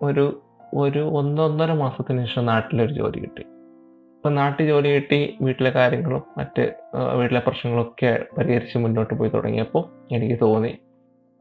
[0.02, 0.42] ഒരു
[0.74, 3.44] ഒരു ഒന്നൊന്നര മാസത്തിന് ശേഷം നാട്ടിലൊരു ജോലി കിട്ടി.
[4.18, 6.76] അപ്പം നാട്ടിൽ ജോലി കിട്ടി വീട്ടിലെ കാര്യങ്ങളും മറ്റ്
[7.16, 9.84] വീട്ടിലെ പ്രശ്നങ്ങളൊക്കെ പരിഹരിച്ച് മുന്നോട്ട് പോയി തുടങ്ങിയപ്പോൾ
[10.16, 10.78] എനിക്ക് തോന്നി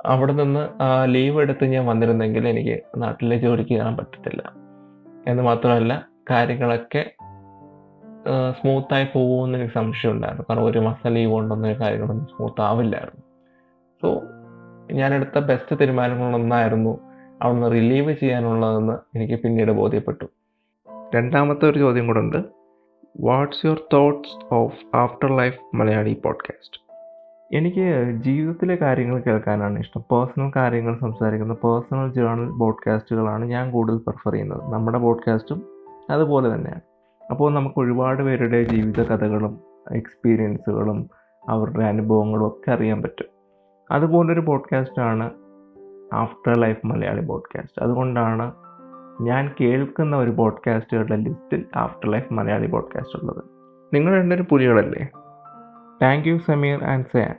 [0.07, 0.69] അവിടെ നിന്ന്
[1.05, 4.43] ലീവ് എടുത്ത് ഞാൻ വന്നിരുന്നെങ്കിൽ എനിക്ക് നാട്ടിലെ ജോലിക്ക് കയറാൻ പറ്റത്തില്ല.
[5.29, 7.15] എന്ന് മാത്രമല്ല കാര്യങ്ങളൊക്കെ
[8.61, 13.25] സ്മൂത്തായി പോകുമെന്ന് എനിക്ക് സംശയം ഉണ്ടായിരുന്നു കാരണം ഒരു മാസം ലീവ് കൊണ്ടൊന്നും കാര്യങ്ങളൊന്നും സ്മൂത്ത് ആവില്ലായിരുന്നു
[14.03, 14.09] സോ
[14.93, 16.99] ഞാനെടുത്ത ബെസ്റ്റ് തീരുമാനങ്ങളൊന്നായിരുന്നു
[17.43, 20.25] അവിടുന്ന് റിലീവ് ചെയ്യാനുള്ളതെന്ന് എനിക്ക് പിന്നീട് ബോധ്യപ്പെട്ടു.
[21.15, 22.37] രണ്ടാമത്തെ ഒരു ചോദ്യം കൂടെ ഉണ്ട്.
[23.21, 26.89] What's your thoughts of after life Malayali podcast
[27.57, 30.01] എനിക്ക് ജീവിതത്തിലെ കാര്യങ്ങൾ കേൾക്കാനാണ് ഇഷ്ടം.
[30.01, 34.73] പേഴ്സണൽ കാര്യങ്ങൾ സംസാരിക്കുന്ന പേഴ്സണൽ ജേർണൽ ബോഡ്കാസ്റ്റുകളാണ് ഞാൻ കൂടുതൽ പ്രിഫർ ചെയ്യുന്നത്.
[34.73, 35.67] നമ്മുടെ പോഡ്കാസ്റ്റും
[36.11, 36.81] അതുപോലെ തന്നെയാണ്.
[37.31, 39.61] അപ്പോൾ നമുക്ക് ഒരുപാട് പേരുടെ ജീവിത കഥകളും
[39.95, 41.11] എക്സ്പീരിയൻസുകളും
[41.49, 43.38] അവരുടെ അനുഭവങ്ങളും ഒക്കെ അറിയാൻ പറ്റും.
[43.91, 45.31] അതുപോലൊരു പോഡ്കാസ്റ്റാണ്
[46.15, 48.53] ആഫ്റ്റർ ലൈഫ് മലയാളി പോഡ്കാസ്റ്റ് അതുകൊണ്ടാണ്
[49.21, 53.45] ഞാൻ കേൾക്കുന്ന ഒരു പോഡ്കാസ്റ്റുകളുടെ ലിസ്റ്റിൽ ആഫ്റ്റർ ലൈഫ് മലയാളി പോഡ്കാസ്റ്റ് ഉള്ളത്.
[53.95, 55.09] നിങ്ങൾ രണ്ടൊരു പുലികളല്ലേ?
[56.03, 57.35] താങ്ക് യു സമീർ ആൻഡ് സാൻ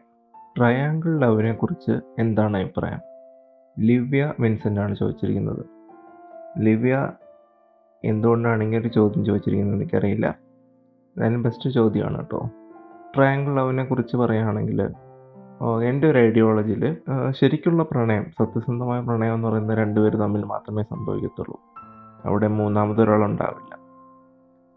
[0.58, 3.00] ട്രയാങ്കിൾ ലവിനെ കുറിച്ച് എന്താണ് അഭിപ്രായം?
[3.80, 5.66] ലിവ്യ വിൻസെന്റ് ആണ് ചോദിച്ചിരിക്കുന്നത്.
[6.60, 7.12] ലിവ്യ
[8.04, 10.28] എന്തുകൊണ്ടാണ് ഇങ്ങനെ ഒരു ചോദ്യം ചോദിച്ചിരിക്കുന്നത് എനിക്കറിയില്ല.
[10.28, 12.50] എന്തായാലും ബെസ്റ്റ് ചോദ്യമാണ് കേട്ടോ.
[13.16, 14.88] ട്രയാങ്കിൾ ലവിനെ കുറിച്ച് പറയുകയാണെങ്കിൽ
[15.84, 16.98] എന്റെ ഒരു ഐഡിയോളജിയിൽ
[17.30, 21.60] ശരിക്കുള്ള പ്രണയം സത്യസന്ധമായ പ്രണയം എന്ന് പറയുന്നത് രണ്ടുപേർ തമ്മിൽ മാത്രമേ സംഭവിക്കത്തുള്ളൂ.
[22.26, 23.80] അവിടെ മൂന്നാമതൊരാളുണ്ടാവില്ല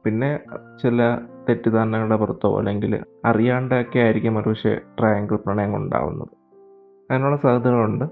[0.05, 0.41] പിന്നെ
[0.83, 1.19] ചില
[1.49, 6.33] തെറ്റിദ്ധാരണകളുടെ പുറത്തോ അല്ലെങ്കിൽ അറിയാണ്ടൊക്കെ ആയിരിക്കും ഒരുപക്ഷെ ട്രയാങ്കിൾ പ്രണയം ഉണ്ടാവുന്നത്.
[7.11, 8.05] അതിനുള്ള സാധ്യതകളുണ്ട്.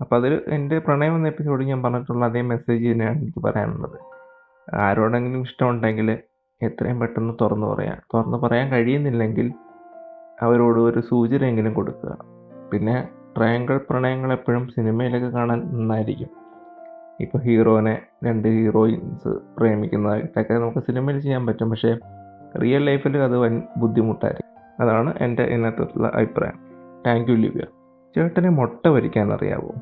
[0.00, 3.98] അപ്പോൾ അതിൽ എന്റെ പ്രണയം എന്ന എപ്പിസോഡിൽ ഞാൻ പറഞ്ഞിട്ടുള്ള അതേ മെസ്സേജ് തന്നെയാണ് എനിക്ക് പറയാനുള്ളത്.
[4.74, 6.18] ആരോടെങ്കിലും ഇഷ്ടമുണ്ടെങ്കിൽ
[6.62, 9.52] എത്രയും പെട്ടെന്ന് തുറന്നു പറയാം തുറന്നു പറയാൻ കഴിയുന്നില്ലെങ്കിൽ
[10.42, 12.16] അവരോട് ഒരു സൂചനയെങ്കിലും കൊടുക്കുക.
[12.72, 16.28] പിന്നെ ട്രയാങ്കിൾ പ്രണയങ്ങൾ എപ്പോഴും സിനിമയിലൊക്കെ കാണാൻ നന്നായിരിക്കും.
[17.20, 21.70] ഇപ്പോൾ ഹീറോനെ രണ്ട് ഹീറോയിൻസ് പ്രേമിക്കുന്നതായിട്ടൊക്കെ നമുക്ക് സിനിമയിൽ ചെയ്യാൻ പറ്റും.
[21.70, 21.98] പക്ഷേ
[22.62, 24.52] റിയൽ ലൈഫിൽ അത് വൻ ബുദ്ധിമുട്ടായിരിക്കും.
[24.80, 25.82] അതാണ് എന്റെ ഇന്നത്തെ
[26.16, 26.58] അഭിപ്രായം.
[27.06, 27.64] Thank you Livya.
[28.16, 29.74] ചേട്ടനെ മുട്ട വരിക്കാൻ അറിയാവോ?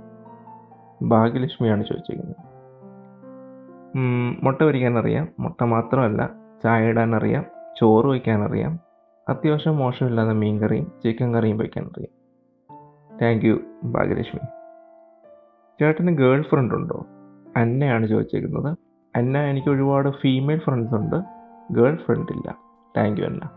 [1.03, 2.37] ഭാഗ്യലക്ഷ്മിയാണ് ചോദിച്ചിരിക്കുന്നത്.
[4.45, 5.29] മുട്ട വരിക്കാൻ അറിയാം.
[5.41, 6.31] മുട്ട മാത്രമല്ല
[6.65, 7.45] ചായ ഇടാൻ അറിയാം.
[7.81, 8.90] ചോറ് വയ്ക്കാൻ അറിയാം.
[9.31, 12.21] അത്യാവശ്യം മോശമില്ലാതെ മീൻ കറിയും ചിക്കൻ കറിയും വയ്ക്കാൻ അറിയാം.
[13.23, 14.47] Thank you Bhagyalakshmi.
[15.81, 17.07] ചേട്ടന് ഗേൾ ഫ്രണ്ട് ഉണ്ടോ?
[17.57, 18.77] അന്നയാണ് ചോദിച്ചേക്കുന്നത്.
[19.17, 21.17] അന്ന എനിക്ക് ഒരുപാട് ഫീമെയിൽ ഫ്രണ്ട്സ് ഉണ്ട്.
[21.71, 22.59] ഗേൾ ഫ്രണ്ട് ഇല്ല.
[22.97, 23.51] Thank you Anna.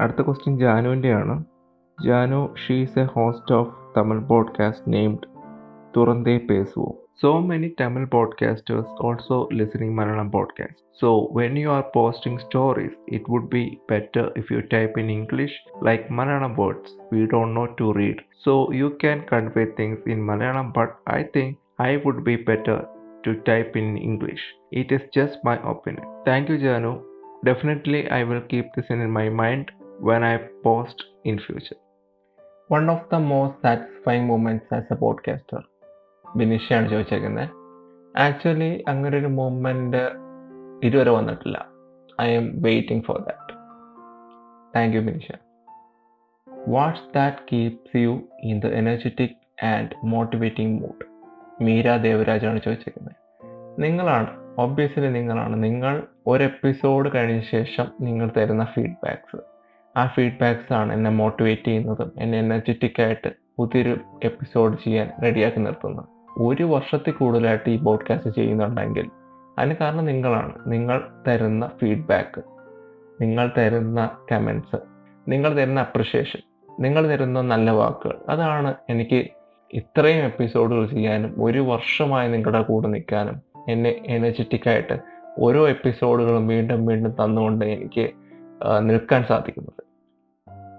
[0.00, 1.44] അടുത്ത question ജാനുവിന്റെയാണ്.
[2.04, 5.28] Janu she's a host of Tamil podcast named
[5.96, 10.80] തുറന്തേ പേസുവോ so many Tamil podcasters also listening Malayalam podcasts.
[11.00, 15.52] So when you are posting stories, it would be better if you type in English
[15.80, 18.22] like Malayalam words we don't know to read.
[18.44, 22.78] So you can convey things in Malayalam, but I think I would be better
[23.24, 24.40] to type in English.
[24.72, 26.06] It is just my opinion.
[26.24, 27.02] Thank you, Janu.
[27.44, 31.76] Definitely, I will keep this in my mind when I post in future.
[32.68, 35.62] One of the most satisfying moments as a podcaster
[36.36, 37.48] ബിനിഷയാണ് ചോദിച്ചേക്കുന്നത്
[38.18, 40.02] actually അങ്ങനെ ഒരു movement
[40.86, 41.66] ഇതുവരെ വന്നിട്ടില്ല.
[42.30, 43.54] I'm waiting for that
[44.76, 45.28] thank you Binisha
[46.68, 51.04] what's that keeps you in the energetic and motivating mood
[51.64, 53.16] Meera ദേവരാജാണ് ചോദിച്ചേക്കുന്നത്
[53.82, 55.62] നിങ്ങളാണ് obviously നിങ്ങളാണ്.
[55.62, 59.40] നിങ്ങൾ ഒരു എപ്പിസോഡ് കഴിഞ്ഞ ശേഷം നിങ്ങൾ തരുന്ന ഫീഡ്ബാക്ക്സ്
[59.98, 66.13] ആ ഫീഡ്ബാക്ക്സ് ആണ് എന്നെ മോട്ടിവേറ്റ് ചെയ്യുന്നതും എന്നെ എനർജറ്റിക് ആയിട്ട് പുതിയൊരു എപ്പിസോഡ് ചെയ്യാൻ റെഡിയാക്കി നിർത്തുന്നത്.
[66.38, 69.10] ഒരു വർഷത്തിൽ കൂടുതലായിട്ട് ഈ പോഡ്കാസ്റ്റ് ചെയ്യുന്നുണ്ടെങ്കിൽ
[69.58, 70.52] അതിന് കാരണം നിങ്ങളാണ്.
[70.66, 72.42] നിങ്ങൾ തരുന്ന ഫീഡ്ബാക്ക്
[73.20, 74.78] നിങ്ങൾ തരുന്ന കമൻസ്
[75.28, 76.40] നിങ്ങൾ തരുന്ന അപ്രിഷിയേഷൻ
[76.80, 78.18] നിങ്ങൾ തരുന്ന നല്ല വാക്കുകൾ.
[78.28, 79.26] അതാണ് എനിക്ക്
[79.72, 84.98] ഇത്രയും എപ്പിസോഡുകൾ ചെയ്യാനും ഒരു വർഷമായി നിങ്ങളുടെ കൂടെ നിൽക്കാനും എന്നെ എനർജറ്റിക്കായിട്ട്
[85.38, 88.10] ഓരോ എപ്പിസോഡുകളും വീണ്ടും വീണ്ടും തന്നുകൊണ്ട് എനിക്ക്
[88.80, 89.84] നിൽക്കാൻ സാധിക്കുന്നത്.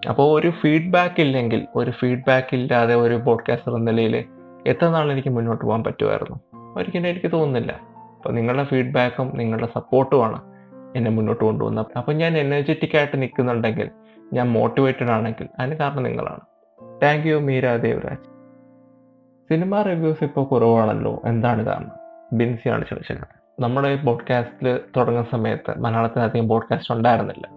[0.09, 4.25] അപ്പോൾ ഒരു ഫീഡ്ബാക്ക് ഇല്ലെങ്കിൽ ഒരു ഫീഡ്ബാക്ക് ഇല്ലാതെ ഒരു പോഡ്കാസ്റ്റർ എന്ന നിലയിൽ
[4.67, 6.39] എത്ര നാൾ എനിക്ക് മുന്നോട്ട് പോകാൻ പറ്റുമായിരുന്നു?
[6.77, 7.71] ഒരിക്കലും എനിക്ക് തോന്നുന്നില്ല.
[8.17, 10.41] അപ്പോൾ നിങ്ങളുടെ ഫീഡ്ബാക്കും നിങ്ങളുടെ സപ്പോർട്ടുമാണ്
[10.95, 13.89] എന്നെ മുന്നോട്ട് കൊണ്ടുപോകുന്നത് അപ്പം ഞാൻ എനർജറ്റിക് ആയിട്ട് നിൽക്കുന്നുണ്ടെങ്കിൽ
[14.33, 16.39] ഞാൻ മോട്ടിവേറ്റഡ് ആണെങ്കിൽ അതിന് കാരണം നിങ്ങളാണ്.
[17.03, 18.35] Thank you Meera Devaraj.
[19.49, 21.21] Cinema reviews ഇപ്പോൾ കുറവാണല്ലോ?
[21.25, 21.91] എന്താണ് കാരണം?
[22.33, 23.27] ബിൻസിയാണ് ചോദിച്ചത്.
[23.59, 27.47] നമ്മുടെ ഈ പോഡ്കാസ്റ്റിൽ തുടങ്ങുന്ന സമയത്ത് മലയാളത്തിൽ അധികം പോഡ്കാസ്റ്റ് ഉണ്ടായിരുന്നില്ല.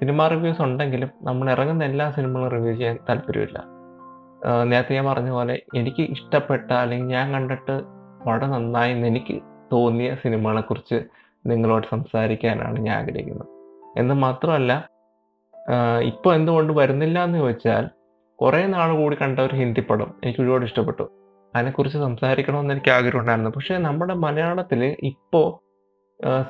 [0.00, 3.64] സിനിമ റിവ്യൂസ് ഉണ്ടെങ്കിലും നമ്മൾ ഇറങ്ങുന്ന എല്ലാ സിനിമകളും റിവ്യൂ ചെയ്യാൻ താല്പര്യമില്ല.
[4.46, 7.82] നേരത്തെ ഞാൻ പറഞ്ഞ പോലെ എനിക്ക് ഇഷ്ടപ്പെട്ട അല്ലെങ്കിൽ ഞാൻ കണ്ടിട്ട്
[8.26, 11.02] വളരെ നന്നായി എന്ന് എനിക്ക് തോന്നിയ സിനിമകളെക്കുറിച്ച്
[11.46, 13.48] നിങ്ങളോട് സംസാരിക്കാനാണ് ഞാൻ ആഗ്രഹിക്കുന്നത്.
[13.98, 14.88] എന്ന് മാത്രമല്ല
[16.02, 17.88] ഇപ്പോൾ എന്തുകൊണ്ട് വരുന്നില്ല എന്ന് ചോദിച്ചാൽ
[18.40, 21.02] കുറേ നാൾ കൂടി കണ്ട ഒരു ഹിന്ദി പടം എനിക്ക് ഒരുപാട് ഇഷ്ടപ്പെട്ടു.
[21.56, 23.50] അതിനെക്കുറിച്ച് സംസാരിക്കണമെന്ന് എനിക്ക് ആഗ്രഹം ഉണ്ടായിരുന്നു.
[23.50, 25.72] പക്ഷേ നമ്മുടെ മലയാളത്തിൽ ഇപ്പോൾ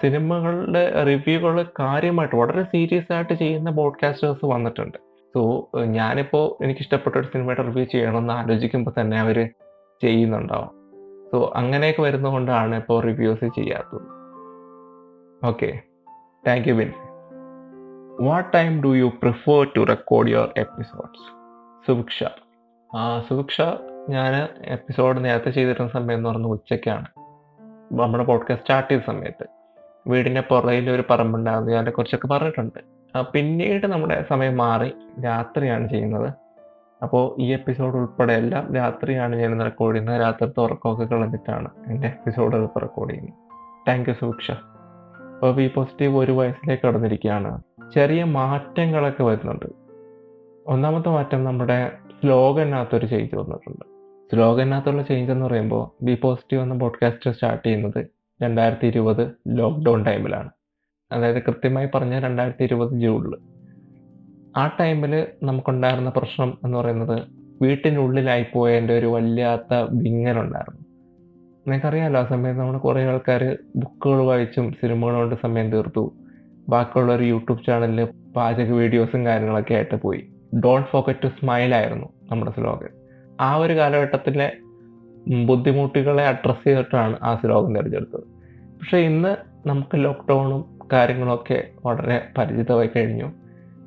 [0.02, 5.11] സിനിമകളുടെ റിവ്യൂകൾ കാര്യമായിട്ട് വളരെ സീരിയസ് ആയിട്ട് ചെയ്യുന്ന പോഡ്കാസ്റ്റേഴ്സ് വന്നിട്ടുണ്ട്.
[5.34, 9.50] സോ ഞാനിപ്പോൾ എനിക്ക് ഇഷ്ടപ്പെട്ട ഒരു സിനിമയുടെ റിവ്യൂ ചെയ്യണമെന്ന് ആലോചിക്കുമ്പോൾ തന്നെ അവർ
[10.02, 10.70] ചെയ്യുന്നുണ്ടാവും.
[11.32, 14.02] സോ അങ്ങനെയൊക്കെ വരുന്നതുകൊണ്ടാണ് ഇപ്പോൾ റിവ്യൂസ് ചെയ്യാത്തത്.
[15.46, 15.80] Okay
[16.46, 16.92] thank you Bin
[18.20, 21.32] what time do you prefer to record your episodes
[21.86, 22.24] Subhiksha.
[23.28, 23.60] Subhiksha
[24.08, 27.06] ഞാൻ എപ്പിസോഡ് നേരത്തെ ചെയ്തിരുന്ന സമയം എന്ന് പറഞ്ഞാൽ ഉച്ചയ്ക്കാണ്.
[27.92, 29.46] നമ്മുടെ പോഡ്കാസ്റ്റ് സ്റ്റാർട്ട് ചെയ്ത സമയത്ത്.
[30.06, 31.72] വീടിന്റെ പുറയിൽ ഒരു പറമ്പുണ്ടായിരുന്നു.
[31.72, 33.01] അതിനെ കുറിച്ചൊക്കെ പറഞ്ഞിട്ടുണ്ട്.
[33.20, 34.92] പിന്നീട് നമ്മുടെ സമയം മാറി.
[35.24, 36.32] രാത്രിയാണ് ചെയ്യുന്നത്.
[37.02, 40.20] അപ്പോൾ ഈ എപ്പിസോഡ് ഉൾപ്പെടെ എല്ലാം രാത്രിയാണ് ഞാൻ റെക്കോർഡ് ചെയ്യുന്നത്.
[40.20, 43.34] രാത്രിത്തെ ഉറക്കമൊക്കെ കളഞ്ഞിട്ടാണ് എന്റെ എപ്പിസോഡ് ഇപ്പോൾ റെക്കോർഡ് ചെയ്യുന്നത്.
[43.88, 47.62] താങ്ക് യു സൂക്ഷ അപ്പോൾ ബി പോസിറ്റീവ് ഒരു വയസ്സിലേക്ക് കടന്നിരിക്കുകയാണ്.
[47.94, 49.66] ചെറിയ മാറ്റങ്ങളൊക്കെ വരുന്നുണ്ട്.
[50.66, 53.84] ഒന്നാമത്തെ മാറ്റം നമ്മുടെ സ്ലോഗനകത്തൊരു ചേഞ്ച് വന്നിട്ടുണ്ട്.
[54.32, 58.06] സ്ലോഗനകത്തുള്ള ചേഞ്ച് എന്ന് പറയുമ്പോൾ ബി പോസിറ്റീവ് എന്ന പോഡ്കാസ്റ്റ് സ്റ്റാർട്ട് ചെയ്യുന്നത്
[58.42, 60.50] രണ്ടായിരത്തി ഇരുപത് ലോക്ക്ഡൗൺ ടൈമിലാണ്
[61.12, 63.36] അതായത് കൃത്യമായി പറഞ്ഞാൽ രണ്ടായിരത്തി ഇരുപത് ജൂണിൽ.
[64.56, 67.22] ആ ടൈമിൽ നമുക്കുണ്ടായിരുന്ന പ്രശ്നം എന്ന് പറയുന്നത്
[67.62, 70.80] വീട്ടിനുള്ളിലായി പോയതിന്റെ ഒരു വല്ലാത്ത വിങ്ങലുണ്ടായിരുന്നു.
[71.66, 76.12] നിങ്ങൾക്കറിയാമല്ലോ ആ സമയത്ത് നമ്മൾ കുറേ ആൾക്കാർ ബുക്കുകൾ വായിച്ചും സിനിമകൾ കൊണ്ട് സമയം തീർത്തു.
[76.68, 80.28] ബാക്കിയുള്ള ഒരു യൂട്യൂബ് ചാനലിൽ പാചക വീഡിയോസും കാര്യങ്ങളൊക്കെ ആയിട്ട് പോയി.
[80.64, 82.88] ഡോണ്ട് ഫോക്കറ്റ് ടു സ്മൈൽ ആയിരുന്നു നമ്മുടെ സ്ലോഗൻ.
[83.40, 84.52] ആ ഒരു കാലഘട്ടത്തിലെ
[85.46, 88.20] ബുദ്ധിമുട്ടുകളെ അഡ്രസ്സ് ചെയ്തിട്ടാണ് ആ സ്ലോഗൻ തിരഞ്ഞെടുത്തത്.
[88.80, 89.36] പക്ഷേ ഇന്ന്
[89.68, 93.32] നമുക്ക് ലോക്ക്ഡൗണും കാര്യങ്ങളൊക്കെ വളരെ പരിചിതമായി കഴിഞ്ഞു.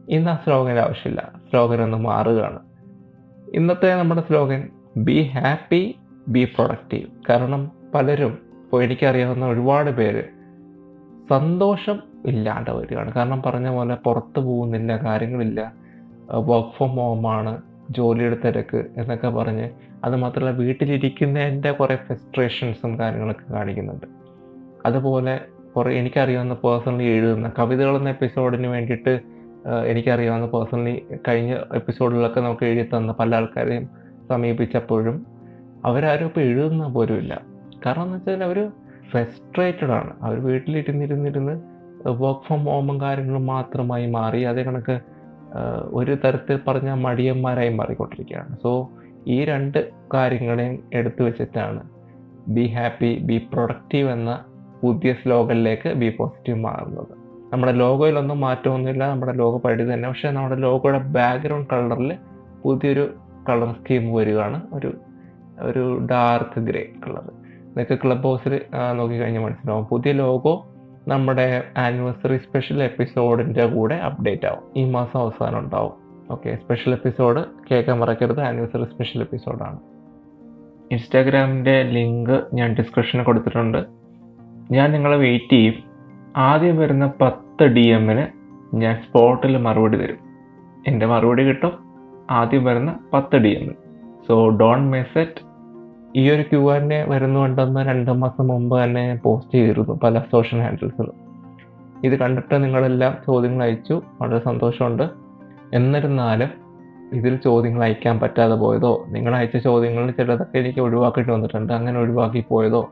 [0.09, 1.31] ഇന്ന് ആ സ്ലോഗൻ ആവശ്യമില്ല.
[1.49, 2.59] സ്ലോഗൻ ഒന്ന് മാറുകയാണ്.
[3.53, 5.95] ഇന്നത്തെ നമ്മുടെ slogan be happy
[6.27, 10.23] be productive കാരണം പലരും ഇപ്പോൾ എനിക്കറിയാവുന്ന ഒരുപാട് പേര്
[11.29, 13.13] സന്തോഷം ഇല്ലാണ്ട് വരികയാണ്.
[13.13, 15.73] കാരണം പറഞ്ഞ പോലെ പുറത്ത് പോകുന്നില്ല കാര്യങ്ങളില്ല.
[16.31, 19.69] വർക്ക് ഫ്രം ഹോമാണ് ജോലിയുടെ തിരക്ക് എന്നൊക്കെ പറഞ്ഞ്
[20.03, 24.05] അതുമാത്രമല്ല വീട്ടിലിരിക്കുന്നതിന്റെ കുറേ ഫ്രസ്ട്രേഷൻസും കാര്യങ്ങളൊക്കെ കാണിക്കുന്നുണ്ട്.
[24.85, 25.39] അതുപോലെ
[25.75, 29.21] കുറേ എനിക്കറിയാവുന്ന പേഴ്സണലി എഴുതുന്ന കവിതകൾ എന്ന എപ്പിസോഡിന് വേണ്ടിയിട്ട്
[29.85, 33.89] എനിക്കറിയാവുന്ന പേഴ്സണലി കഴിഞ്ഞ എപ്പിസോഡിലൊക്കെ നമുക്ക് എഴുതി തന്ന പല ആൾക്കാരെയും
[34.29, 35.25] സമീപിച്ചപ്പോഴും
[35.85, 37.41] അവരാരും ഇപ്പോൾ എഴുതുന്ന പോലും ഇല്ല.
[37.85, 38.69] കാരണം എന്ന് വെച്ചാൽ അവർ
[39.11, 40.13] ഫ്രസ്ട്രേറ്റഡ് ആണ്.
[40.21, 41.75] അവർ വീട്ടിലിരുന്നിരുന്നിരുന്ന്
[42.09, 44.99] വർക്ക് ഫ്രം ഹോമും കാര്യങ്ങളും മാത്രമായി മാറി അതേ കണക്ക്
[45.85, 48.57] ഒരു തരത്തിൽ പറഞ്ഞ മടിയന്മാരായി മാറിക്കൊണ്ടിരിക്കുകയാണ്.
[48.63, 48.89] സോ
[49.27, 51.89] ഈ രണ്ട് കാര്യങ്ങളെയും എടുത്തു വെച്ചിട്ടാണ്
[52.47, 54.43] ബി ഹാപ്പി ബി പ്രൊഡക്റ്റീവ് എന്ന
[54.85, 57.13] പുതിയ സ്ലോഗനിലേക്ക് ബി പോസിറ്റീവ് മാറുന്നത്.
[57.53, 60.09] നമ്മുടെ ലോഗോയിലൊന്നും മാറ്റമൊന്നുമില്ല നമ്മുടെ ലോഗോ പഴയത് തന്നെ.
[60.09, 62.11] പക്ഷേ നമ്മുടെ ലോഗോയുടെ ബാക്ക്ഗ്രൗണ്ട് കളറിൽ
[62.63, 63.05] പുതിയൊരു
[63.49, 64.61] കളർ സ്കീം വരികയാണ്.
[64.73, 64.91] ഒരു
[65.59, 67.25] ഒരു ഡാർക്ക് ഗ്രേ കളർ
[67.71, 68.61] ഇതൊക്കെ ക്ലബ് ഹൗസിൽ
[68.97, 69.85] നോക്കിക്കഴിഞ്ഞാൽ മനസ്സിലാവും.
[69.85, 70.53] പുതിയ ലോഗോ
[71.07, 74.63] നമ്മുടെ ആനിവേഴ്സറി സ്പെഷ്യൽ എപ്പിസോഡിന്റെ കൂടെ അപ്ഡേറ്റ് ആവും.
[74.77, 75.93] ഈ മാസം അവസാനം ഉണ്ടാവും.
[76.31, 77.41] ഓക്കെ സ്പെഷ്യൽ എപ്പിസോഡ്
[77.71, 78.41] കേൾക്കാൻ മറക്കരുത്.
[78.41, 79.79] ആനിവേഴ്സറി സ്പെഷ്യൽ എപ്പിസോഡാണ്
[80.91, 83.77] ഇൻസ്റ്റാഗ്രാമിന്റെ ലിങ്ക് ഞാൻ ഡിസ്ക്രിപ്ഷനിൽ കൊടുത്തിട്ടുണ്ട്.
[84.71, 85.73] ഞാൻ നിങ്ങളെ വെയിറ്റ് ചെയ്യും.
[86.37, 88.25] ആദ്യം വരുന്ന പത്ത് ഡി എമ്മിന്
[88.75, 90.17] ഞാൻ സ്പോട്ടിൽ മറുപടി തരും.
[90.87, 91.71] എന്റെ മറുപടി കിട്ടും.
[92.29, 93.75] ആദ്യം വരുന്ന പത്ത് ഡി എമ്മിൽ
[94.27, 95.55] സോ ഡോൺ മിസ് ഇറ്റ്
[96.15, 101.13] ഈ ഒരു ക്യു ആൻ എ വരുന്നുണ്ടെന്ന് രണ്ട് മാസം മുമ്പ് തന്നെ പോസ്റ്റ് ചെയ്തിരുന്നു പല സോഷ്യൽ ഹാൻഡിൽസിലും
[102.03, 104.01] ഇത് കണ്ടിട്ട് നിങ്ങളെല്ലാം ചോദ്യങ്ങൾ അയച്ചു.
[104.21, 105.09] വളരെ സന്തോഷമുണ്ട്.
[105.73, 106.49] എന്നിരുന്നാലും
[107.13, 112.89] ഇതിൽ ചോദ്യങ്ങൾ അയക്കാൻ പറ്റാതെ പോയതോ നിങ്ങൾ അയച്ച ചോദ്യങ്ങളിൽ ചിലതൊക്കെ എനിക്ക് ഒഴിവാക്കേണ്ടി വന്നിട്ടുണ്ട് അങ്ങനെ ഒഴിവാക്കി പോയതോ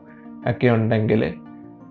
[0.50, 1.34] ഒക്കെ ഉണ്ടെങ്കിൽ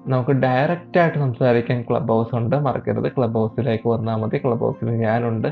[0.07, 2.55] നമുക്ക് ഡയറക്റ്റ് ആയിട്ട് സംസാരിക്കാൻ ക്ലബ് ഹൗസ് ഉണ്ട്.
[2.55, 3.11] മറക്കരുത്.
[3.17, 4.37] ക്ലബ് ഹൗസിലേക്ക് വന്നാൽ മതി.
[4.37, 5.47] ക്ലബ് ഹൗസിൽ ഞാനുണ്ട്.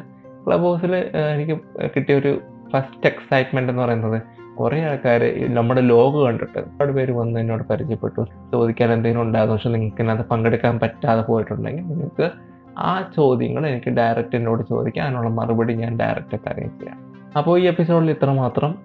[0.48, 1.62] ക്ലബ് ഹൗസിൽ എനിക്ക്
[1.96, 2.40] കിട്ടിയ ഒരു
[2.74, 4.22] ഫസ്റ്റ് എക്സൈറ്റ്മെന്റ് എന്ന് പറയുന്നത്
[4.60, 5.22] കുറേ ആൾക്കാർ
[5.54, 8.26] നമ്മുടെ ലോഗ് കണ്ടിട്ട് ഒരുപാട് പേര് വന്ന് എന്നോട് പരിചയപ്പെട്ടു.
[8.52, 9.52] ചോദിക്കാൻ എന്തെങ്കിലും ഉണ്ടാകും.
[9.52, 12.32] പക്ഷെ നിങ്ങൾക്ക് ഇതിനകത്ത് പങ്കെടുക്കാൻ പറ്റാതെ പോയിട്ടുണ്ടെങ്കിൽ നിങ്ങൾക്ക്
[12.78, 15.06] ആ ചോദ്യങ്ങൾ എനിക്ക് ഡയറക്റ്റ് എന്നോട് ചോദിക്കാം.
[15.06, 17.14] അതിനുള്ള മറുപടി ഞാൻ ഡയറക്റ്റ് കാര്യം ചെയ്യാം.
[17.38, 18.76] അപ്പോൾ ഈ എപ്പിസോഡിൽ ഇത്ര മാത്രം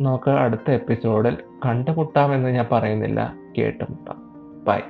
[0.00, 1.36] നമുക്ക് അടുത്ത എപ്പിസോഡിൽ
[1.66, 3.34] കണ്ടുമുട്ടാമെന്ന് ഞാൻ പറയുന്നില്ല.
[3.58, 4.29] കേട്ടുമുട്ടാം.
[4.68, 4.80] ബൈ